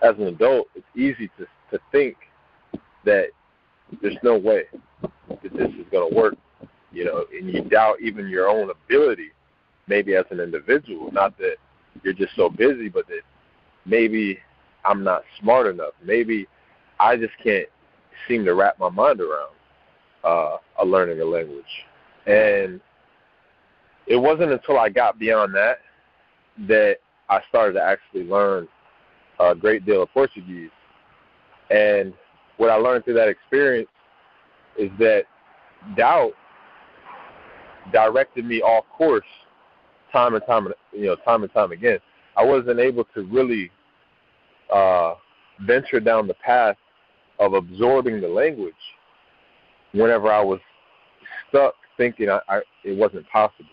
But 0.00 0.08
as 0.08 0.18
an 0.18 0.28
adult, 0.28 0.68
it's 0.74 0.86
easy 0.96 1.30
to 1.38 1.46
to 1.70 1.80
think 1.90 2.16
that 3.04 3.26
there's 4.00 4.16
no 4.22 4.36
way 4.36 4.64
that 5.02 5.42
this 5.42 5.68
is 5.70 5.86
going 5.90 6.10
to 6.10 6.16
work. 6.16 6.34
You 6.92 7.04
know, 7.04 7.24
and 7.32 7.52
you 7.52 7.62
doubt 7.62 8.00
even 8.00 8.28
your 8.28 8.48
own 8.48 8.70
ability 8.70 9.32
maybe 9.86 10.14
as 10.14 10.24
an 10.30 10.40
individual. 10.40 11.12
Not 11.12 11.36
that 11.38 11.56
you're 12.02 12.14
just 12.14 12.34
so 12.36 12.48
busy, 12.48 12.88
but 12.88 13.06
that 13.08 13.20
maybe 13.84 14.38
I'm 14.84 15.04
not 15.04 15.22
smart 15.40 15.66
enough. 15.66 15.92
Maybe 16.02 16.46
I 16.98 17.16
just 17.16 17.34
can't 17.42 17.68
seem 18.28 18.44
to 18.44 18.54
wrap 18.54 18.78
my 18.78 18.88
mind 18.88 19.20
around 19.20 19.54
uh, 20.24 20.56
a 20.80 20.84
learning 20.84 21.20
a 21.20 21.24
language. 21.24 21.64
And 22.26 22.80
it 24.06 24.16
wasn't 24.16 24.52
until 24.52 24.78
I 24.78 24.88
got 24.88 25.18
beyond 25.18 25.54
that 25.54 25.78
that 26.68 26.96
I 27.28 27.40
started 27.48 27.74
to 27.74 27.82
actually 27.82 28.24
learn 28.24 28.68
a 29.40 29.54
great 29.54 29.84
deal 29.84 30.02
of 30.02 30.12
Portuguese. 30.12 30.70
And 31.70 32.12
what 32.56 32.70
I 32.70 32.76
learned 32.76 33.04
through 33.04 33.14
that 33.14 33.28
experience 33.28 33.90
is 34.78 34.90
that 34.98 35.24
doubt 35.96 36.32
directed 37.92 38.44
me 38.44 38.60
off 38.62 38.84
course 38.96 39.24
time 40.12 40.34
and 40.34 40.44
time 40.46 40.68
you 40.92 41.06
know 41.06 41.16
time 41.16 41.42
and 41.42 41.52
time 41.52 41.72
again. 41.72 41.98
I 42.36 42.44
wasn't 42.44 42.80
able 42.80 43.04
to 43.14 43.22
really 43.24 43.70
uh, 44.72 45.14
venture 45.60 46.00
down 46.00 46.26
the 46.26 46.34
path 46.34 46.76
of 47.38 47.54
absorbing 47.54 48.20
the 48.20 48.28
language 48.28 48.74
whenever 49.92 50.30
I 50.30 50.42
was 50.42 50.60
stuck 51.48 51.74
thinking 51.96 52.28
I, 52.28 52.40
I, 52.48 52.60
it 52.84 52.96
wasn't 52.96 53.28
possible. 53.28 53.70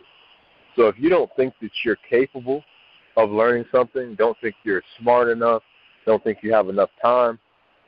So 0.76 0.88
if 0.88 0.96
you 0.98 1.10
don't 1.10 1.30
think 1.36 1.54
that 1.62 1.72
you're 1.84 1.98
capable 2.10 2.64
of 3.18 3.30
learning 3.30 3.66
something, 3.72 4.16
don't 4.16 4.38
think 4.42 4.56
you're 4.64 4.82
smart 5.00 5.30
enough, 5.30 5.62
don't 6.06 6.24
think 6.24 6.40
you 6.42 6.54
have 6.54 6.70
enough 6.70 6.90
time, 7.02 7.40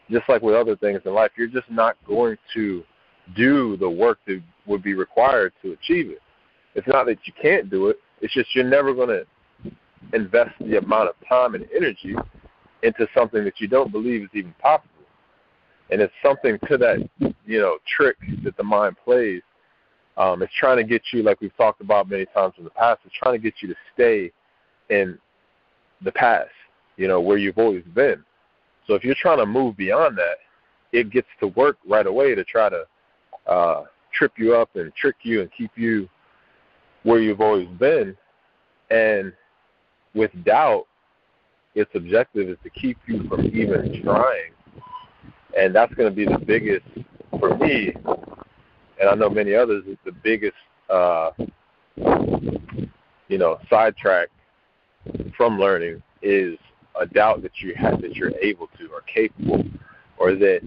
just 0.09 0.27
like 0.29 0.41
with 0.41 0.55
other 0.55 0.75
things 0.75 1.01
in 1.05 1.13
life, 1.13 1.31
you're 1.35 1.47
just 1.47 1.69
not 1.69 1.97
going 2.05 2.37
to 2.53 2.83
do 3.35 3.75
the 3.77 3.89
work 3.89 4.19
that 4.27 4.41
would 4.67 4.83
be 4.83 4.93
required 4.93 5.51
to 5.63 5.71
achieve 5.71 6.11
it. 6.11 6.19
It's 6.75 6.87
not 6.87 7.05
that 7.07 7.17
you 7.25 7.33
can't 7.41 7.69
do 7.69 7.87
it, 7.87 7.97
it's 8.21 8.33
just 8.33 8.53
you're 8.53 8.65
never 8.65 8.93
going 8.93 9.09
to 9.09 9.25
invest 10.13 10.51
the 10.59 10.77
amount 10.77 11.09
of 11.09 11.15
time 11.27 11.55
and 11.55 11.65
energy 11.75 12.15
into 12.83 13.07
something 13.15 13.43
that 13.43 13.59
you 13.59 13.67
don't 13.67 13.91
believe 13.91 14.23
is 14.23 14.29
even 14.33 14.53
possible. 14.61 14.89
And 15.91 16.01
it's 16.01 16.13
something 16.23 16.57
to 16.67 16.77
that, 16.77 17.09
you 17.45 17.59
know, 17.59 17.77
trick 17.95 18.17
that 18.43 18.57
the 18.57 18.63
mind 18.63 18.95
plays. 19.03 19.41
Um, 20.17 20.41
it's 20.41 20.53
trying 20.57 20.77
to 20.77 20.83
get 20.83 21.01
you, 21.11 21.23
like 21.23 21.41
we've 21.41 21.55
talked 21.57 21.81
about 21.81 22.09
many 22.09 22.25
times 22.33 22.53
in 22.57 22.63
the 22.63 22.69
past, 22.69 23.01
it's 23.05 23.15
trying 23.15 23.33
to 23.33 23.39
get 23.39 23.55
you 23.61 23.67
to 23.67 23.75
stay 23.93 24.31
in 24.89 25.17
the 26.01 26.11
past, 26.11 26.49
you 26.97 27.07
know, 27.07 27.19
where 27.19 27.37
you've 27.37 27.57
always 27.57 27.83
been. 27.93 28.23
So 28.87 28.93
if 28.93 29.03
you're 29.03 29.15
trying 29.19 29.39
to 29.39 29.45
move 29.45 29.75
beyond 29.75 30.17
that, 30.17 30.37
it 30.91 31.09
gets 31.09 31.27
to 31.41 31.47
work 31.47 31.77
right 31.87 32.07
away 32.07 32.33
to 32.35 32.43
try 32.43 32.69
to 32.69 32.85
uh, 33.47 33.83
trip 34.13 34.33
you 34.37 34.55
up 34.55 34.69
and 34.75 34.93
trick 34.95 35.17
you 35.23 35.41
and 35.41 35.49
keep 35.55 35.71
you 35.75 36.07
where 37.03 37.19
you've 37.19 37.41
always 37.41 37.67
been. 37.79 38.15
And 38.89 39.33
with 40.13 40.31
doubt, 40.45 40.85
its 41.75 41.91
objective 41.93 42.49
is 42.49 42.57
to 42.63 42.69
keep 42.69 42.97
you 43.05 43.27
from 43.27 43.45
even 43.45 44.01
trying. 44.01 44.51
And 45.55 45.73
that's 45.73 45.93
going 45.93 46.09
to 46.09 46.15
be 46.15 46.25
the 46.25 46.37
biggest, 46.37 46.85
for 47.39 47.57
me, 47.57 47.93
and 48.99 49.09
I 49.09 49.15
know 49.15 49.29
many 49.29 49.55
others, 49.55 49.83
is 49.87 49.97
the 50.05 50.11
biggest, 50.11 50.55
uh, 50.89 51.31
you 53.27 53.37
know, 53.37 53.57
sidetrack 53.69 54.29
from 55.37 55.59
learning 55.59 56.01
is 56.21 56.57
a 56.99 57.05
doubt 57.05 57.41
that 57.41 57.51
you 57.59 57.73
have 57.75 58.01
that 58.01 58.15
you're 58.15 58.35
able 58.41 58.67
to 58.77 58.87
or 58.87 59.01
capable, 59.01 59.63
or 60.17 60.35
that 60.35 60.61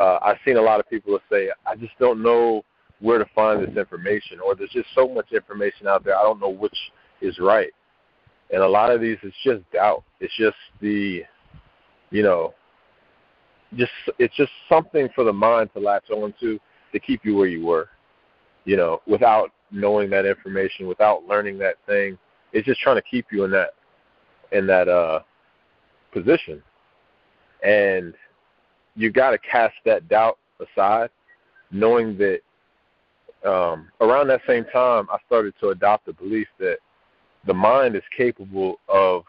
uh, 0.00 0.18
I've 0.22 0.38
seen 0.44 0.56
a 0.56 0.62
lot 0.62 0.80
of 0.80 0.88
people 0.88 1.18
say, 1.30 1.50
I 1.66 1.76
just 1.76 1.92
don't 1.98 2.22
know 2.22 2.64
where 3.00 3.18
to 3.18 3.26
find 3.34 3.62
this 3.62 3.76
information, 3.76 4.40
or 4.40 4.54
there's 4.54 4.70
just 4.70 4.88
so 4.94 5.08
much 5.08 5.32
information 5.32 5.86
out 5.86 6.04
there, 6.04 6.16
I 6.16 6.22
don't 6.22 6.40
know 6.40 6.50
which 6.50 6.76
is 7.20 7.38
right. 7.38 7.70
And 8.52 8.62
a 8.62 8.68
lot 8.68 8.92
of 8.92 9.00
these, 9.00 9.18
it's 9.22 9.36
just 9.44 9.70
doubt. 9.72 10.04
It's 10.20 10.36
just 10.36 10.56
the, 10.80 11.22
you 12.10 12.22
know, 12.22 12.54
just 13.76 13.92
it's 14.18 14.34
just 14.36 14.52
something 14.68 15.08
for 15.14 15.24
the 15.24 15.32
mind 15.32 15.70
to 15.74 15.80
latch 15.80 16.10
on 16.10 16.34
to 16.40 16.58
to 16.92 17.00
keep 17.00 17.24
you 17.24 17.36
where 17.36 17.46
you 17.46 17.64
were, 17.64 17.88
you 18.64 18.76
know, 18.76 19.00
without 19.06 19.52
knowing 19.70 20.10
that 20.10 20.24
information, 20.24 20.86
without 20.86 21.24
learning 21.26 21.58
that 21.58 21.76
thing. 21.86 22.18
It's 22.52 22.66
just 22.66 22.80
trying 22.80 22.96
to 22.96 23.02
keep 23.02 23.26
you 23.30 23.44
in 23.44 23.50
that 23.52 23.70
in 24.52 24.66
that 24.66 24.88
uh 24.88 25.20
position. 26.12 26.62
And 27.62 28.14
you 28.94 29.10
got 29.10 29.30
to 29.30 29.38
cast 29.38 29.74
that 29.84 30.08
doubt 30.08 30.38
aside, 30.60 31.10
knowing 31.70 32.16
that 32.18 32.40
um, 33.44 33.88
around 34.00 34.28
that 34.28 34.40
same 34.46 34.64
time, 34.72 35.06
I 35.10 35.18
started 35.26 35.54
to 35.60 35.68
adopt 35.68 36.06
the 36.06 36.12
belief 36.12 36.48
that 36.58 36.78
the 37.46 37.54
mind 37.54 37.94
is 37.94 38.02
capable 38.16 38.80
of 38.88 39.24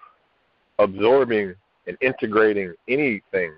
absorbing 0.80 1.54
and 1.88 1.98
integrating 2.02 2.74
anything 2.88 3.54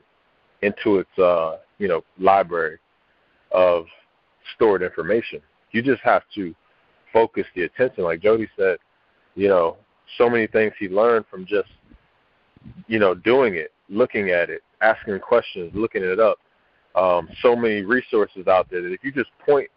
into 0.62 1.00
its 1.00 1.19
uh, 1.19 1.58
you 1.78 1.88
know 1.88 2.04
library 2.17 2.78
of 3.52 3.86
stored 4.56 4.82
information. 4.82 5.41
You 5.72 5.82
just 5.82 6.02
have 6.02 6.24
to 6.36 6.54
focus 7.13 7.45
the 7.56 7.63
attention, 7.63 8.04
like 8.04 8.22
Jody 8.22 8.48
said. 8.58 8.78
You 9.36 9.48
know, 9.48 9.78
so 10.17 10.30
many 10.30 10.48
things 10.48 10.74
he 10.80 10.89
learned 10.89 11.26
from 11.30 11.45
just 11.45 11.69
you 12.88 13.00
know, 13.00 13.13
doing 13.13 13.56
it, 13.56 13.72
looking 13.89 14.30
at 14.30 14.50
it, 14.50 14.62
asking 14.82 15.19
questions, 15.19 15.72
looking 15.74 16.04
it 16.04 16.19
up. 16.19 16.38
Um, 16.95 17.30
so 17.41 17.56
many 17.56 17.82
resources 17.82 18.48
out 18.48 18.67
there 18.69 18.82
that 18.82 18.91
if 18.91 19.04
you 19.04 19.12
just 19.12 19.30
point 19.45 19.69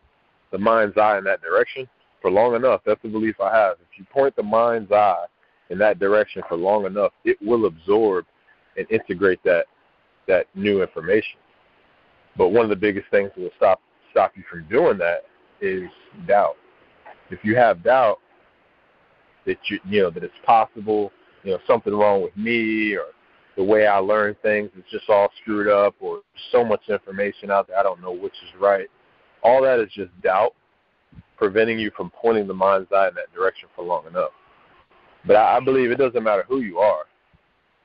the 0.50 0.58
mind's 0.58 0.96
eye 0.96 1.18
in 1.18 1.24
that 1.24 1.42
direction 1.42 1.88
for 2.20 2.30
long 2.30 2.54
enough, 2.54 2.80
that's 2.84 3.02
the 3.02 3.08
belief 3.08 3.36
I 3.40 3.54
have. 3.54 3.76
If 3.80 3.98
you 3.98 4.04
point 4.12 4.34
the 4.36 4.42
mind's 4.42 4.90
eye 4.92 5.24
in 5.70 5.78
that 5.78 5.98
direction 5.98 6.42
for 6.48 6.56
long 6.56 6.86
enough, 6.86 7.12
it 7.24 7.36
will 7.42 7.66
absorb 7.66 8.24
and 8.76 8.90
integrate 8.90 9.42
that 9.44 9.66
that 10.28 10.46
new 10.54 10.82
information. 10.82 11.38
But 12.36 12.48
one 12.48 12.64
of 12.64 12.70
the 12.70 12.76
biggest 12.76 13.08
things 13.10 13.30
that 13.34 13.42
will 13.42 13.50
stop 13.56 13.80
stop 14.10 14.32
you 14.36 14.42
from 14.50 14.66
doing 14.68 14.98
that 14.98 15.24
is 15.60 15.88
doubt. 16.26 16.56
If 17.30 17.40
you 17.44 17.56
have 17.56 17.82
doubt 17.82 18.18
that 19.46 19.58
you 19.68 19.78
you 19.84 20.02
know 20.02 20.10
that 20.10 20.22
it's 20.22 20.34
possible 20.44 21.12
you 21.42 21.50
know 21.50 21.58
something 21.66 21.92
wrong 21.92 22.22
with 22.22 22.36
me 22.36 22.94
or 22.94 23.06
the 23.56 23.64
way 23.64 23.86
I 23.86 23.98
learn 23.98 24.34
things 24.42 24.70
is 24.78 24.84
just 24.90 25.08
all 25.10 25.28
screwed 25.42 25.68
up 25.68 25.94
or 26.00 26.20
so 26.52 26.64
much 26.64 26.88
information 26.88 27.50
out 27.50 27.68
there 27.68 27.78
I 27.78 27.82
don't 27.82 28.00
know 28.00 28.12
which 28.12 28.32
is 28.32 28.60
right. 28.60 28.88
All 29.42 29.62
that 29.62 29.80
is 29.80 29.88
just 29.94 30.10
doubt 30.22 30.54
preventing 31.36 31.78
you 31.78 31.90
from 31.96 32.10
pointing 32.10 32.46
the 32.46 32.54
mind's 32.54 32.90
eye 32.92 33.08
in 33.08 33.14
that 33.14 33.32
direction 33.34 33.68
for 33.74 33.84
long 33.84 34.06
enough. 34.06 34.30
But 35.26 35.36
I, 35.36 35.56
I 35.56 35.60
believe 35.60 35.90
it 35.90 35.96
doesn't 35.96 36.22
matter 36.22 36.44
who 36.48 36.60
you 36.60 36.78
are. 36.78 37.04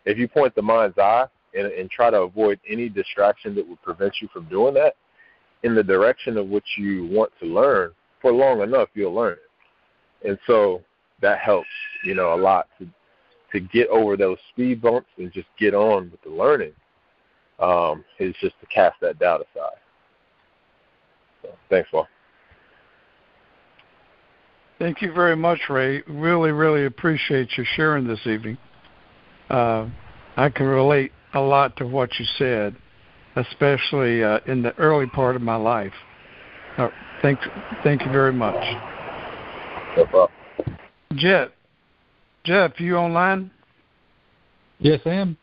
If 0.06 0.18
you 0.18 0.28
point 0.28 0.56
the 0.56 0.62
mind's 0.62 0.98
eye 0.98 1.26
and, 1.54 1.68
and 1.68 1.90
try 1.90 2.10
to 2.10 2.22
avoid 2.22 2.60
any 2.70 2.90
distraction 2.90 3.56
that 3.56 3.68
would 3.68 3.82
prevent 3.82 4.14
you 4.22 4.28
from 4.34 4.46
doing 4.46 4.74
that 4.74 4.96
in 5.64 5.76
the 5.76 5.84
direction 5.84 6.38
of 6.38 6.48
which 6.48 6.66
you 6.78 7.08
want 7.12 7.32
to 7.42 7.48
learn, 7.48 7.92
for 8.22 8.32
long 8.32 8.62
enough 8.62 8.90
you'll 8.94 9.14
learn 9.14 9.34
it. 9.34 10.28
And 10.28 10.38
so 10.48 10.82
that 11.22 11.40
helps, 11.40 11.68
you 12.04 12.16
know, 12.16 12.34
a 12.34 12.40
lot 12.40 12.68
to 12.80 12.88
to 13.54 13.62
get 13.62 13.88
over 13.88 14.18
those 14.18 14.38
speed 14.52 14.82
bumps 14.82 15.08
and 15.18 15.32
just 15.32 15.48
get 15.58 15.74
on 15.74 16.12
with 16.12 16.22
the 16.22 16.30
learning 16.30 16.74
um, 17.60 18.04
is 18.20 18.36
just 18.42 18.60
to 18.60 18.66
cast 18.68 19.00
that 19.02 19.18
doubt 19.20 19.40
aside. 19.40 19.78
So, 21.42 21.50
thanks, 21.70 21.88
Paul. 21.90 22.08
Thank 24.80 25.02
you 25.02 25.12
very 25.12 25.36
much, 25.36 25.60
Ray. 25.70 26.04
Really, 26.08 26.52
really 26.52 26.86
appreciate 26.86 27.58
you 27.58 27.66
sharing 27.76 28.06
this 28.06 28.20
evening. 28.28 28.58
Uh, 29.50 29.88
I 30.36 30.50
can 30.50 30.68
relate 30.68 31.12
a 31.34 31.40
lot 31.40 31.76
to 31.78 31.86
what 31.86 32.10
you 32.20 32.26
said, 32.38 32.76
especially 33.36 34.24
uh, 34.24 34.40
in 34.48 34.62
the 34.62 34.76
early 34.78 35.08
part 35.08 35.36
of 35.36 35.42
my 35.42 35.56
life. 35.56 35.94
Uh, 36.78 36.90
thank, 37.22 37.40
thank 37.84 38.06
you 38.06 38.12
very 38.12 38.34
much. 38.34 38.56
No 39.96 40.06
problem. 40.06 40.32
Jet, 41.16 41.52
Jeff, 42.44 42.80
you 42.80 42.96
online? 42.96 43.52
Yes, 44.80 45.02
I 45.06 45.14
am. 45.14 45.38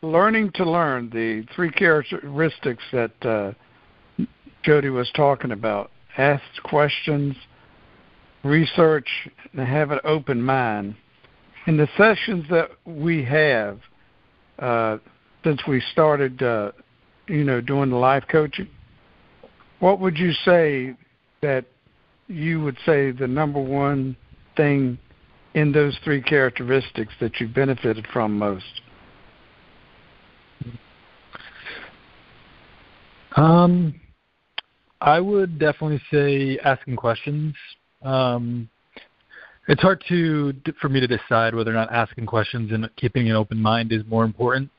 Learning 0.00 0.50
to 0.54 0.68
learn, 0.68 1.10
the 1.10 1.46
three 1.54 1.70
characteristics 1.70 2.82
that 2.92 3.24
uh, 3.24 3.52
Jody 4.64 4.88
was 4.88 5.10
talking 5.14 5.52
about 5.52 5.90
ask 6.16 6.42
questions, 6.64 7.36
research, 8.44 9.08
and 9.52 9.66
have 9.66 9.90
an 9.90 10.00
open 10.04 10.42
mind. 10.42 10.96
In 11.66 11.76
the 11.76 11.88
sessions 11.96 12.44
that 12.50 12.70
we 12.84 13.24
have, 13.24 13.80
uh, 14.58 14.98
since 15.44 15.60
we 15.66 15.80
started, 15.92 16.42
uh, 16.42 16.72
you 17.28 17.44
know, 17.44 17.60
doing 17.60 17.90
the 17.90 17.96
life 17.96 18.24
coaching, 18.30 18.68
what 19.78 20.00
would 20.00 20.16
you 20.16 20.32
say 20.44 20.94
that 21.40 21.64
you 22.28 22.62
would 22.62 22.76
say 22.86 23.10
the 23.10 23.26
number 23.26 23.60
one 23.60 24.16
thing 24.56 24.98
in 25.54 25.72
those 25.72 25.96
three 26.04 26.22
characteristics 26.22 27.12
that 27.20 27.40
you 27.40 27.48
benefited 27.48 28.06
from 28.12 28.38
most? 28.38 28.80
Um, 33.36 34.00
I 35.00 35.20
would 35.20 35.58
definitely 35.58 36.00
say 36.10 36.58
asking 36.64 36.96
questions. 36.96 37.54
Um, 38.02 38.68
It's 39.68 39.80
hard 39.80 40.02
to 40.08 40.54
for 40.80 40.88
me 40.88 41.00
to 41.00 41.06
decide 41.06 41.54
whether 41.54 41.70
or 41.70 41.74
not 41.74 41.92
asking 41.92 42.26
questions 42.26 42.72
and 42.72 42.88
keeping 42.96 43.30
an 43.30 43.36
open 43.36 43.60
mind 43.60 43.92
is 43.92 44.02
more 44.06 44.24
important. 44.24 44.70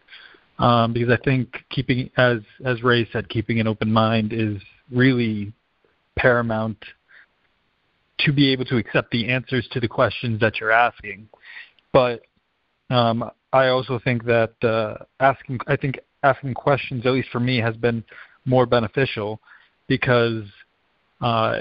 Um, 0.59 0.93
because 0.93 1.09
I 1.09 1.17
think 1.23 1.63
keeping, 1.69 2.09
as 2.17 2.39
as 2.63 2.83
Ray 2.83 3.07
said, 3.11 3.27
keeping 3.29 3.59
an 3.59 3.67
open 3.67 3.91
mind 3.91 4.33
is 4.33 4.61
really 4.91 5.51
paramount 6.15 6.77
to 8.19 8.31
be 8.31 8.51
able 8.51 8.65
to 8.65 8.77
accept 8.77 9.11
the 9.11 9.29
answers 9.29 9.67
to 9.71 9.79
the 9.79 9.87
questions 9.87 10.39
that 10.41 10.59
you're 10.59 10.71
asking. 10.71 11.27
But 11.91 12.21
um, 12.89 13.29
I 13.51 13.67
also 13.67 13.99
think 14.03 14.25
that 14.25 14.53
uh, 14.63 15.03
asking, 15.19 15.59
I 15.67 15.75
think 15.75 15.99
asking 16.21 16.53
questions, 16.53 17.05
at 17.05 17.13
least 17.13 17.29
for 17.31 17.39
me, 17.39 17.59
has 17.59 17.75
been 17.75 18.03
more 18.45 18.65
beneficial 18.65 19.39
because 19.87 20.43
uh, 21.21 21.59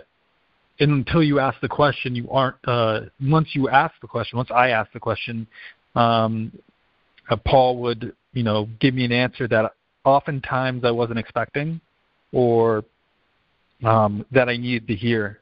until 0.91 1.23
you 1.23 1.39
ask 1.39 1.61
the 1.61 1.69
question, 1.69 2.15
you 2.15 2.29
aren't. 2.31 2.57
Uh, 2.67 3.03
once 3.21 3.49
you 3.53 3.69
ask 3.69 3.95
the 4.01 4.09
question, 4.09 4.37
once 4.37 4.51
I 4.51 4.71
ask 4.71 4.93
the 4.93 5.01
question, 5.01 5.47
um, 5.95 6.53
uh, 7.31 7.37
Paul 7.37 7.79
would, 7.79 8.15
you 8.33 8.43
know, 8.43 8.69
give 8.81 8.95
me 8.95 9.05
an 9.05 9.13
answer 9.13 9.47
that 9.49 9.73
oftentimes 10.05 10.85
I 10.85 10.91
wasn't 10.91 11.19
expecting, 11.19 11.81
or 12.33 12.85
um, 13.85 14.25
that 14.33 14.49
I 14.49 14.57
needed 14.57 14.87
to 14.89 14.95
hear 14.95 15.41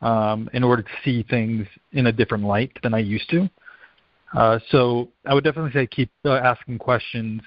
um, 0.00 0.50
in 0.52 0.64
order 0.64 0.82
to 0.82 0.90
see 1.04 1.22
things 1.22 1.66
in 1.92 2.06
a 2.06 2.12
different 2.12 2.44
light 2.44 2.72
than 2.82 2.94
I 2.94 2.98
used 2.98 3.28
to. 3.30 3.48
Uh, 4.34 4.58
so 4.70 5.08
I 5.26 5.34
would 5.34 5.44
definitely 5.44 5.72
say 5.72 5.86
keep 5.86 6.10
uh, 6.24 6.34
asking 6.34 6.78
questions 6.78 7.42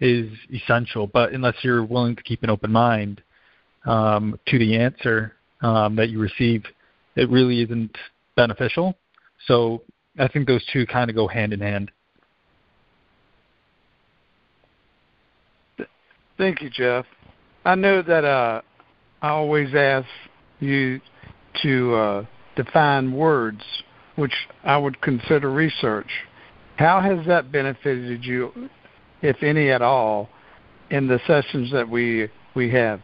is 0.00 0.30
essential, 0.52 1.06
but 1.06 1.32
unless 1.32 1.54
you're 1.62 1.84
willing 1.84 2.16
to 2.16 2.22
keep 2.22 2.42
an 2.42 2.50
open 2.50 2.72
mind 2.72 3.22
um, 3.84 4.38
to 4.46 4.58
the 4.58 4.76
answer 4.76 5.34
um, 5.60 5.94
that 5.96 6.10
you 6.10 6.18
receive, 6.18 6.64
it 7.16 7.30
really 7.30 7.62
isn't 7.62 7.96
beneficial. 8.36 8.96
So 9.46 9.82
I 10.18 10.28
think 10.28 10.46
those 10.46 10.64
two 10.72 10.86
kind 10.86 11.10
of 11.10 11.16
go 11.16 11.26
hand 11.28 11.52
in 11.52 11.60
hand. 11.60 11.90
Thank 16.38 16.62
you, 16.62 16.70
Jeff. 16.70 17.04
I 17.64 17.74
know 17.74 18.02
that 18.02 18.24
uh, 18.24 18.62
I 19.20 19.28
always 19.28 19.74
ask 19.74 20.08
you 20.60 21.00
to 21.62 21.94
uh, 21.94 22.24
define 22.56 23.12
words, 23.12 23.62
which 24.16 24.32
I 24.64 24.76
would 24.76 25.00
consider 25.00 25.50
research. 25.52 26.08
How 26.76 27.00
has 27.00 27.24
that 27.26 27.52
benefited 27.52 28.24
you, 28.24 28.68
if 29.20 29.42
any 29.42 29.70
at 29.70 29.82
all, 29.82 30.28
in 30.90 31.06
the 31.06 31.20
sessions 31.26 31.70
that 31.72 31.88
we 31.88 32.28
we 32.54 32.70
have? 32.70 33.00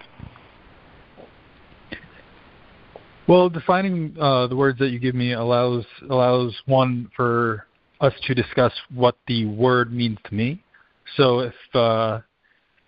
Well, 3.29 3.51
defining 3.51 4.17
uh, 4.19 4.47
the 4.47 4.57
words 4.57 4.79
that 4.79 4.89
you 4.89 4.99
give 4.99 5.15
me 5.15 5.35
allows 5.35 5.85
allows 6.09 6.57
one 6.65 7.11
for 7.15 7.67
us 8.01 8.15
to 8.27 8.35
discuss 8.35 8.73
what 8.95 9.17
the 9.27 9.45
word 9.45 9.93
means 9.93 10.17
to 10.25 10.35
me. 10.35 10.63
So 11.19 11.41
if 11.41 11.55
uh, 11.75 12.21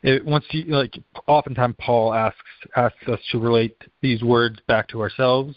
it, 0.02 0.24
once 0.24 0.46
you 0.52 0.64
like, 0.64 0.98
oftentimes 1.26 1.74
Paul 1.78 2.14
asks 2.14 2.38
asks 2.74 3.06
us 3.06 3.20
to 3.32 3.38
relate 3.38 3.76
these 4.00 4.22
words 4.22 4.58
back 4.66 4.88
to 4.88 5.02
ourselves, 5.02 5.54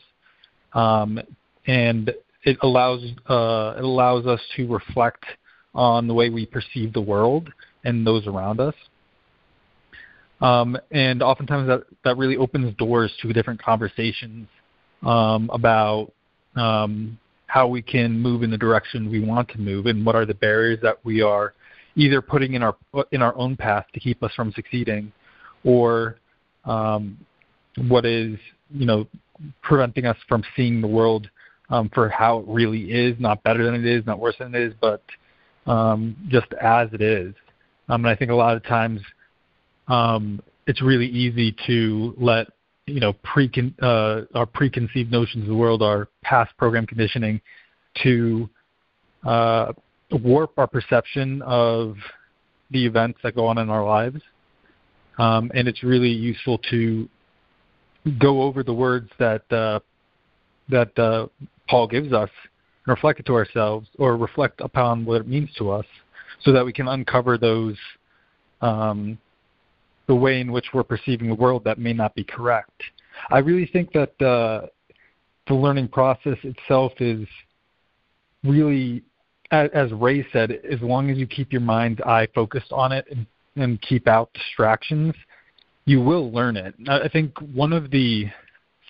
um, 0.74 1.18
and 1.66 2.14
it 2.44 2.58
allows 2.62 3.02
uh, 3.30 3.76
it 3.78 3.86
allows 3.86 4.26
us 4.26 4.42
to 4.58 4.68
reflect 4.68 5.24
on 5.74 6.10
the 6.10 6.14
way 6.14 6.30
we 6.30 6.46
perceive 6.46 6.92
the 6.92 7.02
world 7.02 7.50
and 7.86 8.06
those 8.06 8.28
around 8.28 8.60
us. 8.60 8.76
Um, 10.42 10.78
and 10.92 11.24
oftentimes 11.24 11.70
that, 11.70 11.86
that 12.04 12.18
really 12.18 12.36
opens 12.36 12.76
doors 12.76 13.14
to 13.22 13.32
different 13.32 13.62
conversations 13.62 14.50
um, 15.06 15.50
about 15.54 16.12
um, 16.56 17.18
how 17.48 17.68
we 17.68 17.82
can 17.82 18.20
move 18.20 18.44
in 18.44 18.52
the 18.52 18.58
direction 18.58 19.10
we 19.10 19.20
want 19.20 19.50
to 19.50 19.60
move 19.60 19.86
and 19.86 20.06
what 20.06 20.16
are 20.16 20.26
the 20.26 20.34
barriers 20.34 20.80
that 20.82 20.98
we 21.04 21.22
are 21.22 21.54
either 21.96 22.22
putting 22.22 22.54
in 22.54 22.64
our 22.64 22.76
in 23.12 23.22
our 23.22 23.36
own 23.38 23.56
path 23.56 23.86
to 23.94 24.00
keep 24.00 24.24
us 24.24 24.32
from 24.36 24.52
succeeding, 24.54 25.12
or 25.64 26.18
um, 26.66 27.18
what 27.88 28.06
is 28.06 28.38
you 28.72 28.86
know 28.86 29.08
preventing 29.62 30.06
us 30.06 30.18
from 30.28 30.44
seeing 30.56 30.82
the 30.82 30.88
world 30.88 31.30
um, 31.70 31.90
for 31.94 32.10
how 32.10 32.40
it 32.40 32.46
really 32.48 32.92
is, 32.92 33.16
not 33.20 33.42
better 33.44 33.64
than 33.64 33.76
it 33.76 33.86
is, 33.86 34.06
not 34.06 34.20
worse 34.20 34.36
than 34.40 34.54
it 34.54 34.62
is, 34.62 34.74
but 34.80 35.02
um, 35.66 36.16
just 36.28 36.52
as 36.62 36.90
it 36.94 37.02
is. 37.02 37.34
Um, 37.90 38.06
and 38.06 38.08
I 38.08 38.16
think 38.16 38.32
a 38.32 38.36
lot 38.36 38.56
of 38.56 38.64
times 38.64 39.02
um, 39.88 40.42
it's 40.68 40.82
really 40.82 41.08
easy 41.08 41.56
to 41.68 42.14
let 42.18 42.48
you 42.86 43.00
know 43.00 43.14
precon- 43.14 43.74
uh, 43.82 44.26
our 44.38 44.46
preconceived 44.46 45.12
notions 45.12 45.44
of 45.44 45.50
the 45.50 45.56
world, 45.56 45.82
our 45.82 46.08
past 46.24 46.56
program 46.58 46.86
conditioning, 46.86 47.40
to 48.04 48.50
uh, 49.26 49.72
warp 50.12 50.58
our 50.58 50.68
perception 50.68 51.42
of 51.44 51.96
the 52.72 52.86
events 52.86 53.20
that 53.24 53.36
go 53.36 53.46
on 53.46 53.58
in 53.58 53.70
our 53.70 53.86
lives. 53.86 54.22
Um, 55.18 55.52
and 55.54 55.68
it's 55.68 55.84
really 55.84 56.10
useful 56.10 56.58
to 56.72 57.08
go 58.20 58.42
over 58.42 58.64
the 58.64 58.74
words 58.74 59.10
that 59.20 59.50
uh, 59.52 59.80
that 60.70 60.98
uh, 60.98 61.28
Paul 61.70 61.88
gives 61.88 62.12
us 62.14 62.30
and 62.86 62.96
reflect 62.96 63.20
it 63.20 63.26
to 63.28 63.34
ourselves, 63.34 63.88
or 63.98 64.18
reflect 64.18 64.60
upon 64.60 65.06
what 65.06 65.22
it 65.22 65.28
means 65.28 65.50
to 65.58 65.70
us, 65.70 65.86
so 66.44 66.52
that 66.52 66.66
we 66.66 66.74
can 66.74 66.88
uncover 66.88 67.38
those 67.38 67.78
um, 68.62 69.18
the 70.08 70.16
way 70.16 70.42
in 70.42 70.52
which 70.52 70.68
we're 70.74 70.84
perceiving 70.84 71.30
the 71.30 71.36
world 71.36 71.64
that 71.64 71.80
may 71.80 71.94
not 71.94 72.14
be 72.16 72.24
correct. 72.24 72.82
I 73.32 73.40
really 73.40 73.66
think 73.66 73.92
that 73.94 74.22
uh, 74.22 74.68
the 75.48 75.54
learning 75.54 75.90
process 75.90 76.38
itself 76.44 76.94
is 77.00 77.28
really, 78.44 79.04
as, 79.52 79.70
as 79.74 79.92
Ray 79.94 80.26
said, 80.34 80.52
as 80.52 80.82
long 80.82 81.10
as 81.10 81.18
you 81.18 81.28
keep 81.28 81.52
your 81.52 81.62
mind's 81.62 82.02
eye 82.02 82.28
focused 82.36 82.72
on 82.72 82.92
it 82.92 83.06
and, 83.12 83.26
and 83.56 83.82
keep 83.82 84.08
out 84.08 84.34
distractions, 84.34 85.14
you 85.86 86.02
will 86.02 86.32
learn 86.32 86.58
it. 86.58 86.74
I 86.88 87.10
think 87.10 87.38
one 87.54 87.74
of 87.74 87.92
the 87.92 88.28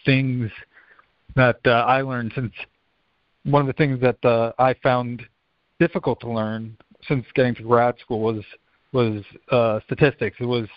things 0.05 0.51
that 1.35 1.59
uh, 1.65 1.69
I 1.69 2.01
learned 2.01 2.31
since 2.35 2.53
one 3.45 3.61
of 3.61 3.67
the 3.67 3.73
things 3.73 3.99
that 4.01 4.23
uh, 4.23 4.53
I 4.57 4.73
found 4.75 5.23
difficult 5.79 6.19
to 6.21 6.31
learn 6.31 6.77
since 7.07 7.25
getting 7.35 7.55
to 7.55 7.63
grad 7.63 7.95
school 7.99 8.21
was 8.21 8.43
was 8.93 9.23
uh, 9.51 9.79
statistics. 9.85 10.37
It 10.39 10.45
was 10.45 10.67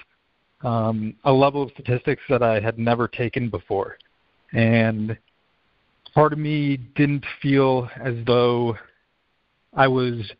um, 0.63 1.15
a 1.25 1.33
level 1.33 1.63
of 1.63 1.71
statistics 1.73 2.23
that 2.29 2.43
I 2.43 2.61
had 2.61 2.79
never 2.79 3.09
taken 3.09 3.49
before. 3.51 3.99
And 4.53 5.17
part 6.15 6.33
of 6.33 6.39
me 6.39 6.79
didn't 6.97 7.25
feel 7.43 7.89
as 8.03 8.15
though 8.27 8.77
I 9.75 9.89
was 9.89 10.31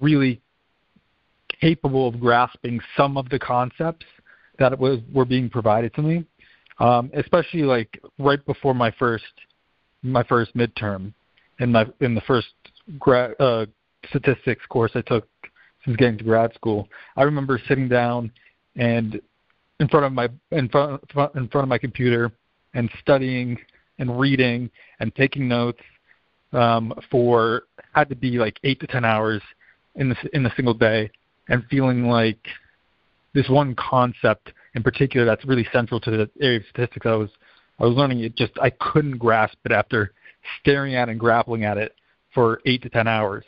really 0.00 0.40
capable 1.60 2.08
of 2.08 2.20
grasping 2.20 2.80
some 2.96 3.16
of 3.16 3.28
the 3.30 3.38
concepts 3.38 4.06
that 4.58 4.78
was 4.78 5.00
were 5.12 5.24
being 5.24 5.48
provided 5.48 5.94
to 5.94 6.02
me, 6.02 6.24
um, 6.78 7.10
especially 7.14 7.62
like 7.62 8.00
right 8.18 8.44
before 8.46 8.74
my 8.74 8.90
first 8.92 9.24
my 10.02 10.22
first 10.22 10.54
midterm 10.56 11.12
in 11.58 11.72
my 11.72 11.86
in 12.00 12.14
the 12.14 12.20
first 12.22 12.48
grad, 12.98 13.34
uh, 13.40 13.66
statistics 14.08 14.64
course 14.68 14.92
I 14.94 15.02
took 15.02 15.28
since 15.84 15.96
getting 15.96 16.18
to 16.18 16.24
grad 16.24 16.54
school. 16.54 16.88
I 17.16 17.22
remember 17.22 17.60
sitting 17.68 17.88
down 17.88 18.30
and 18.78 19.20
in 19.80 19.88
front 19.88 20.06
of 20.06 20.12
my 20.12 20.28
in 20.52 20.68
front 20.68 21.02
in 21.34 21.48
front 21.48 21.64
of 21.64 21.68
my 21.68 21.78
computer 21.78 22.32
and 22.74 22.88
studying 23.00 23.58
and 23.98 24.18
reading 24.18 24.70
and 25.00 25.14
taking 25.14 25.48
notes 25.48 25.82
um, 26.52 26.94
for 27.10 27.64
had 27.92 28.08
to 28.08 28.16
be 28.16 28.38
like 28.38 28.58
eight 28.64 28.80
to 28.80 28.86
ten 28.86 29.04
hours 29.04 29.42
in 29.96 30.08
the 30.08 30.16
in 30.32 30.46
a 30.46 30.54
single 30.56 30.74
day, 30.74 31.10
and 31.48 31.64
feeling 31.70 32.06
like 32.06 32.38
this 33.34 33.48
one 33.48 33.74
concept 33.74 34.52
in 34.74 34.82
particular 34.82 35.26
that's 35.26 35.44
really 35.44 35.66
central 35.72 36.00
to 36.00 36.10
the 36.10 36.30
area 36.40 36.58
of 36.58 36.64
statistics 36.70 37.06
I 37.06 37.14
was 37.14 37.30
I 37.78 37.84
was 37.84 37.96
learning 37.96 38.20
it 38.20 38.36
just 38.36 38.52
I 38.60 38.70
couldn't 38.70 39.18
grasp 39.18 39.58
it 39.64 39.72
after 39.72 40.12
staring 40.60 40.94
at 40.94 41.08
and 41.08 41.20
grappling 41.20 41.64
at 41.64 41.76
it 41.76 41.94
for 42.32 42.60
eight 42.64 42.82
to 42.82 42.88
ten 42.88 43.08
hours, 43.08 43.44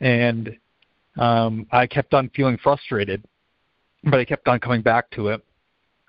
and 0.00 0.56
um, 1.18 1.66
I 1.70 1.86
kept 1.86 2.14
on 2.14 2.30
feeling 2.34 2.56
frustrated 2.62 3.22
but 4.04 4.20
I 4.20 4.24
kept 4.24 4.48
on 4.48 4.60
coming 4.60 4.82
back 4.82 5.10
to 5.12 5.28
it. 5.28 5.44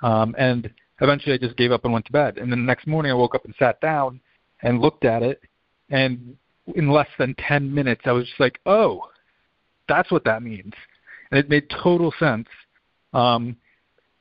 Um, 0.01 0.35
and 0.37 0.69
eventually 1.01 1.35
I 1.35 1.37
just 1.37 1.57
gave 1.57 1.71
up 1.71 1.83
and 1.83 1.93
went 1.93 2.05
to 2.05 2.11
bed. 2.11 2.37
And 2.37 2.51
then 2.51 2.59
the 2.59 2.65
next 2.65 2.87
morning 2.87 3.11
I 3.11 3.15
woke 3.15 3.35
up 3.35 3.45
and 3.45 3.53
sat 3.59 3.79
down 3.81 4.19
and 4.61 4.79
looked 4.79 5.05
at 5.05 5.23
it. 5.23 5.41
And 5.89 6.35
in 6.75 6.89
less 6.89 7.07
than 7.19 7.35
10 7.35 7.73
minutes, 7.73 8.01
I 8.05 8.11
was 8.11 8.25
just 8.25 8.39
like, 8.39 8.59
oh, 8.65 9.09
that's 9.87 10.11
what 10.11 10.23
that 10.25 10.43
means. 10.43 10.73
And 11.31 11.39
it 11.39 11.49
made 11.49 11.69
total 11.83 12.13
sense. 12.19 12.47
Um, 13.13 13.57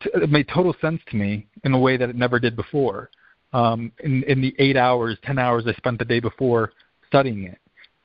t- 0.03 0.11
it 0.15 0.31
made 0.31 0.49
total 0.49 0.75
sense 0.81 1.01
to 1.11 1.17
me 1.17 1.47
in 1.65 1.73
a 1.73 1.79
way 1.79 1.97
that 1.97 2.09
it 2.09 2.17
never 2.17 2.39
did 2.39 2.57
before. 2.57 3.11
Um, 3.53 3.93
in, 4.01 4.23
in 4.25 4.41
the 4.41 4.55
eight 4.59 4.77
hours, 4.77 5.19
10 5.25 5.39
hours 5.39 5.65
I 5.67 5.73
spent 5.75 5.99
the 5.99 6.05
day 6.05 6.21
before 6.21 6.73
studying 7.07 7.45
it. 7.45 7.59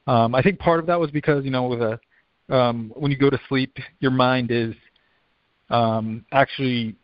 Um, 0.08 0.36
I 0.36 0.42
think 0.42 0.60
part 0.60 0.80
of 0.80 0.86
that 0.88 1.00
was 1.00 1.12
because, 1.12 1.44
you 1.46 1.52
know, 1.52 1.68
with 1.68 1.82
a, 1.82 2.00
um, 2.56 2.92
when 2.96 3.12
you 3.12 3.18
go 3.18 3.30
to 3.30 3.40
sleep, 3.48 3.76
your 4.00 4.12
mind 4.12 4.52
is 4.52 4.76
um, 5.70 6.26
actually 6.32 6.96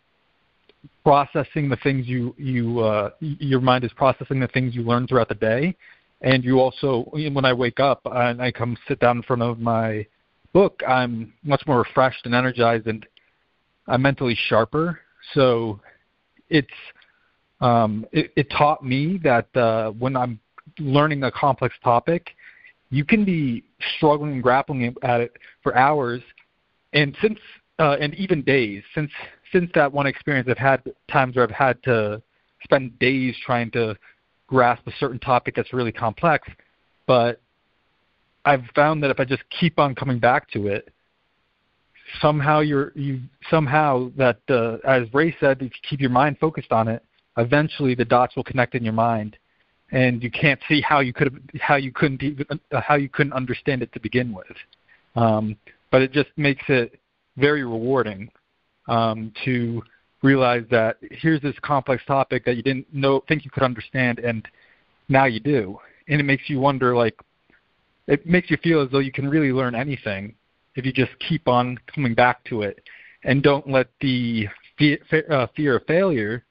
processing 1.04 1.70
the 1.70 1.78
things 1.78 2.08
you 2.08 2.36
you 2.38 2.80
uh, 2.80 3.10
your 3.20 3.62
mind 3.62 3.84
is 3.84 3.92
processing 3.94 4.40
the 4.40 4.48
things 4.48 4.76
you 4.76 4.84
learn 4.84 5.08
throughout 5.08 5.30
the 5.30 5.36
day, 5.36 5.76
And 6.22 6.44
you 6.44 6.60
also, 6.60 7.10
when 7.12 7.46
I 7.46 7.54
wake 7.54 7.80
up 7.80 8.02
and 8.06 8.42
I 8.42 8.52
come 8.52 8.78
sit 8.88 9.00
down 9.00 9.18
in 9.18 9.24
front 9.24 9.42
of 9.42 9.60
my 9.60 10.06
book, 10.54 10.82
I'm 10.88 11.34
much 11.44 11.64
more 11.66 11.80
refreshed 11.80 12.26
and 12.26 12.36
energized, 12.36 12.86
and 12.88 13.06
I'm 13.88 14.04
mentally 14.04 14.38
sharper. 14.48 15.00
So 15.34 15.80
it's 16.50 16.68
um, 17.60 18.06
it, 18.12 18.32
it 18.36 18.50
taught 18.52 18.84
me 18.86 19.20
that 19.24 19.56
uh, 19.56 19.92
when 19.92 20.16
I'm 20.16 20.40
learning 20.78 21.24
a 21.24 21.32
complex 21.32 21.76
topic, 21.84 22.32
you 22.92 23.04
can 23.04 23.26
be 23.26 23.64
struggling 23.98 24.34
and 24.34 24.44
grappling 24.44 24.96
at 25.02 25.22
it 25.22 25.38
for 25.64 25.76
hours, 25.76 26.22
and 26.94 27.18
since 27.22 27.40
uh, 27.82 27.98
and 28.00 28.14
even 28.16 28.44
days. 28.44 28.84
Since 28.94 29.12
since 29.52 29.70
that 29.74 29.92
one 29.92 30.08
experience, 30.08 30.48
I've 30.50 30.58
had 30.58 30.84
times 31.12 31.36
where 31.36 31.44
I've 31.44 31.52
had 31.52 31.82
to 31.84 32.22
spend 32.64 32.98
days 33.00 33.36
trying 33.44 33.72
to 33.72 33.98
grasp 34.48 34.86
a 34.88 34.92
certain 35.00 35.20
topic 35.20 35.56
that's 35.56 35.74
really 35.74 35.92
complex, 35.92 36.48
but 37.08 37.42
I've 38.46 38.64
found 38.76 39.02
that 39.04 39.10
if 39.10 39.20
I 39.20 39.26
just 39.26 39.44
keep 39.60 39.80
on 39.80 39.96
coming 39.96 40.20
back 40.20 40.50
to 40.52 40.68
it, 40.68 40.90
somehow 42.22 42.60
you're 42.60 42.92
you 42.96 43.22
somehow 43.50 44.12
that 44.16 44.40
uh, 44.50 44.78
as 44.88 45.12
Ray 45.14 45.36
said, 45.40 45.58
if 45.58 45.64
you 45.64 45.80
keep 45.90 46.00
your 46.00 46.12
mind 46.12 46.38
focused 46.40 46.72
on 46.72 46.88
it, 46.88 47.04
eventually 47.38 47.96
the 47.96 48.06
dots 48.06 48.36
will 48.36 48.44
connect 48.44 48.76
in 48.76 48.84
your 48.84 48.94
mind, 48.94 49.38
and 49.92 50.22
you 50.22 50.30
can't 50.30 50.60
see 50.68 50.82
how 50.82 51.00
you 51.00 51.14
could 51.14 51.34
have 51.34 51.62
how 51.62 51.76
you 51.76 51.92
couldn't 51.92 52.22
even 52.22 52.46
uh, 52.72 52.80
how 52.80 52.96
you 52.96 53.10
couldn't 53.10 53.34
understand 53.34 53.82
it 53.82 53.92
to 53.94 54.00
begin 54.00 54.34
with. 54.34 54.58
Um, 55.16 55.58
but 55.90 56.02
it 56.02 56.14
just 56.14 56.30
makes 56.38 56.64
it 56.70 57.01
very 57.38 57.64
rewarding 57.64 58.30
um, 58.88 59.32
to 59.46 59.82
realize 60.22 60.64
that 60.70 60.98
here's 61.12 61.42
this 61.42 61.56
complex 61.62 62.04
topic 62.06 62.46
that 62.46 62.56
you 62.56 62.64
didn't 62.64 62.92
know 62.94 63.24
think 63.28 63.44
you 63.46 63.52
could 63.52 63.64
understand, 63.64 64.20
and 64.20 64.48
now 65.10 65.26
you 65.26 65.40
do, 65.40 65.80
and 66.08 66.20
it 66.20 66.24
makes 66.24 66.44
you 66.48 66.60
wonder 66.60 66.96
like 66.96 67.18
it 68.08 68.26
makes 68.26 68.50
you 68.50 68.58
feel 68.58 68.82
as 68.82 68.90
though 68.92 69.00
you 69.00 69.12
can 69.12 69.30
really 69.30 69.52
learn 69.52 69.76
anything 69.76 70.34
if 70.76 70.86
you 70.86 70.92
just 70.92 71.12
keep 71.28 71.48
on 71.48 71.78
coming 71.94 72.14
back 72.14 72.44
to 72.46 72.62
it 72.62 72.82
and 73.24 73.44
don't 73.44 73.70
let 73.70 73.88
the 74.02 74.48
fear, 74.78 74.98
uh, 75.30 75.48
fear 75.56 75.78
of 75.78 75.86
failure 75.86 76.44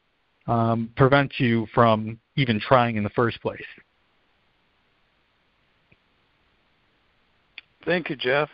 um, 0.47 0.90
prevent 0.97 1.33
you 1.38 1.66
from 1.75 2.19
even 2.37 2.61
trying 2.61 2.97
in 2.97 3.03
the 3.03 3.11
first 3.11 3.40
place. 3.43 3.61
Thank 7.85 8.11
you, 8.11 8.16
Jeff. 8.16 8.49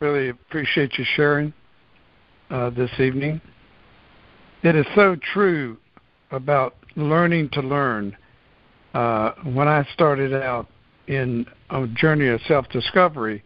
Really 0.00 0.28
appreciate 0.28 0.98
you 0.98 1.06
sharing 1.16 1.54
uh, 2.50 2.68
this 2.68 2.90
evening. 2.98 3.40
It 4.62 4.76
is 4.76 4.84
so 4.94 5.16
true 5.32 5.78
about 6.30 6.74
learning 6.96 7.48
to 7.52 7.62
learn. 7.62 8.14
Uh, 8.92 9.32
when 9.44 9.68
I 9.68 9.86
started 9.94 10.34
out 10.34 10.66
in 11.06 11.46
a 11.70 11.86
journey 11.86 12.28
of 12.28 12.42
self 12.46 12.68
discovery, 12.68 13.42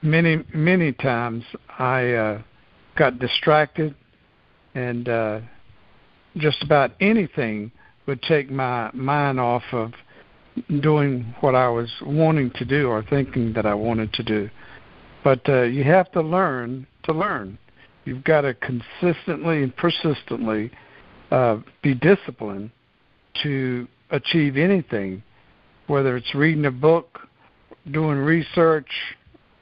many, 0.00 0.44
many 0.54 0.92
times 0.92 1.42
I 1.76 2.12
uh, 2.12 2.42
got 2.96 3.18
distracted 3.18 3.96
and 4.76 5.08
uh, 5.08 5.40
just 6.36 6.62
about 6.62 6.92
anything 7.00 7.72
would 8.06 8.22
take 8.22 8.48
my 8.48 8.92
mind 8.94 9.40
off 9.40 9.64
of 9.72 9.92
doing 10.80 11.34
what 11.40 11.56
I 11.56 11.68
was 11.68 11.90
wanting 12.00 12.52
to 12.52 12.64
do 12.64 12.88
or 12.88 13.02
thinking 13.02 13.52
that 13.54 13.66
I 13.66 13.74
wanted 13.74 14.12
to 14.12 14.22
do. 14.22 14.48
But 15.22 15.48
uh, 15.48 15.62
you 15.62 15.84
have 15.84 16.10
to 16.12 16.20
learn 16.20 16.86
to 17.04 17.12
learn. 17.12 17.58
You've 18.04 18.24
got 18.24 18.42
to 18.42 18.54
consistently 18.54 19.62
and 19.62 19.76
persistently 19.76 20.70
uh, 21.30 21.58
be 21.82 21.94
disciplined 21.94 22.70
to 23.42 23.86
achieve 24.10 24.56
anything, 24.56 25.22
whether 25.86 26.16
it's 26.16 26.34
reading 26.34 26.64
a 26.64 26.70
book, 26.70 27.20
doing 27.90 28.18
research, 28.18 28.88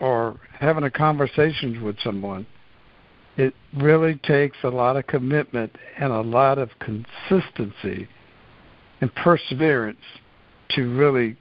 or 0.00 0.40
having 0.58 0.84
a 0.84 0.90
conversation 0.90 1.82
with 1.82 1.96
someone. 2.02 2.46
It 3.36 3.54
really 3.76 4.16
takes 4.24 4.56
a 4.64 4.68
lot 4.68 4.96
of 4.96 5.06
commitment 5.06 5.76
and 5.98 6.12
a 6.12 6.20
lot 6.20 6.58
of 6.58 6.70
consistency 6.80 8.08
and 9.00 9.14
perseverance 9.14 10.00
to 10.70 10.94
really 10.96 11.36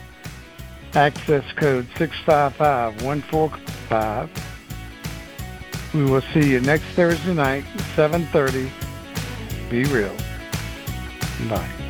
Access 0.95 1.45
code 1.57 1.87
655-145. 1.97 4.54
We 5.95 6.05
will 6.05 6.23
see 6.33 6.51
you 6.51 6.61
next 6.61 6.87
Thursday 6.97 7.35
night, 7.35 7.65
7:30. 7.95 8.69
Be 9.71 9.85
real. 9.85 10.15
Bye. 11.49 11.84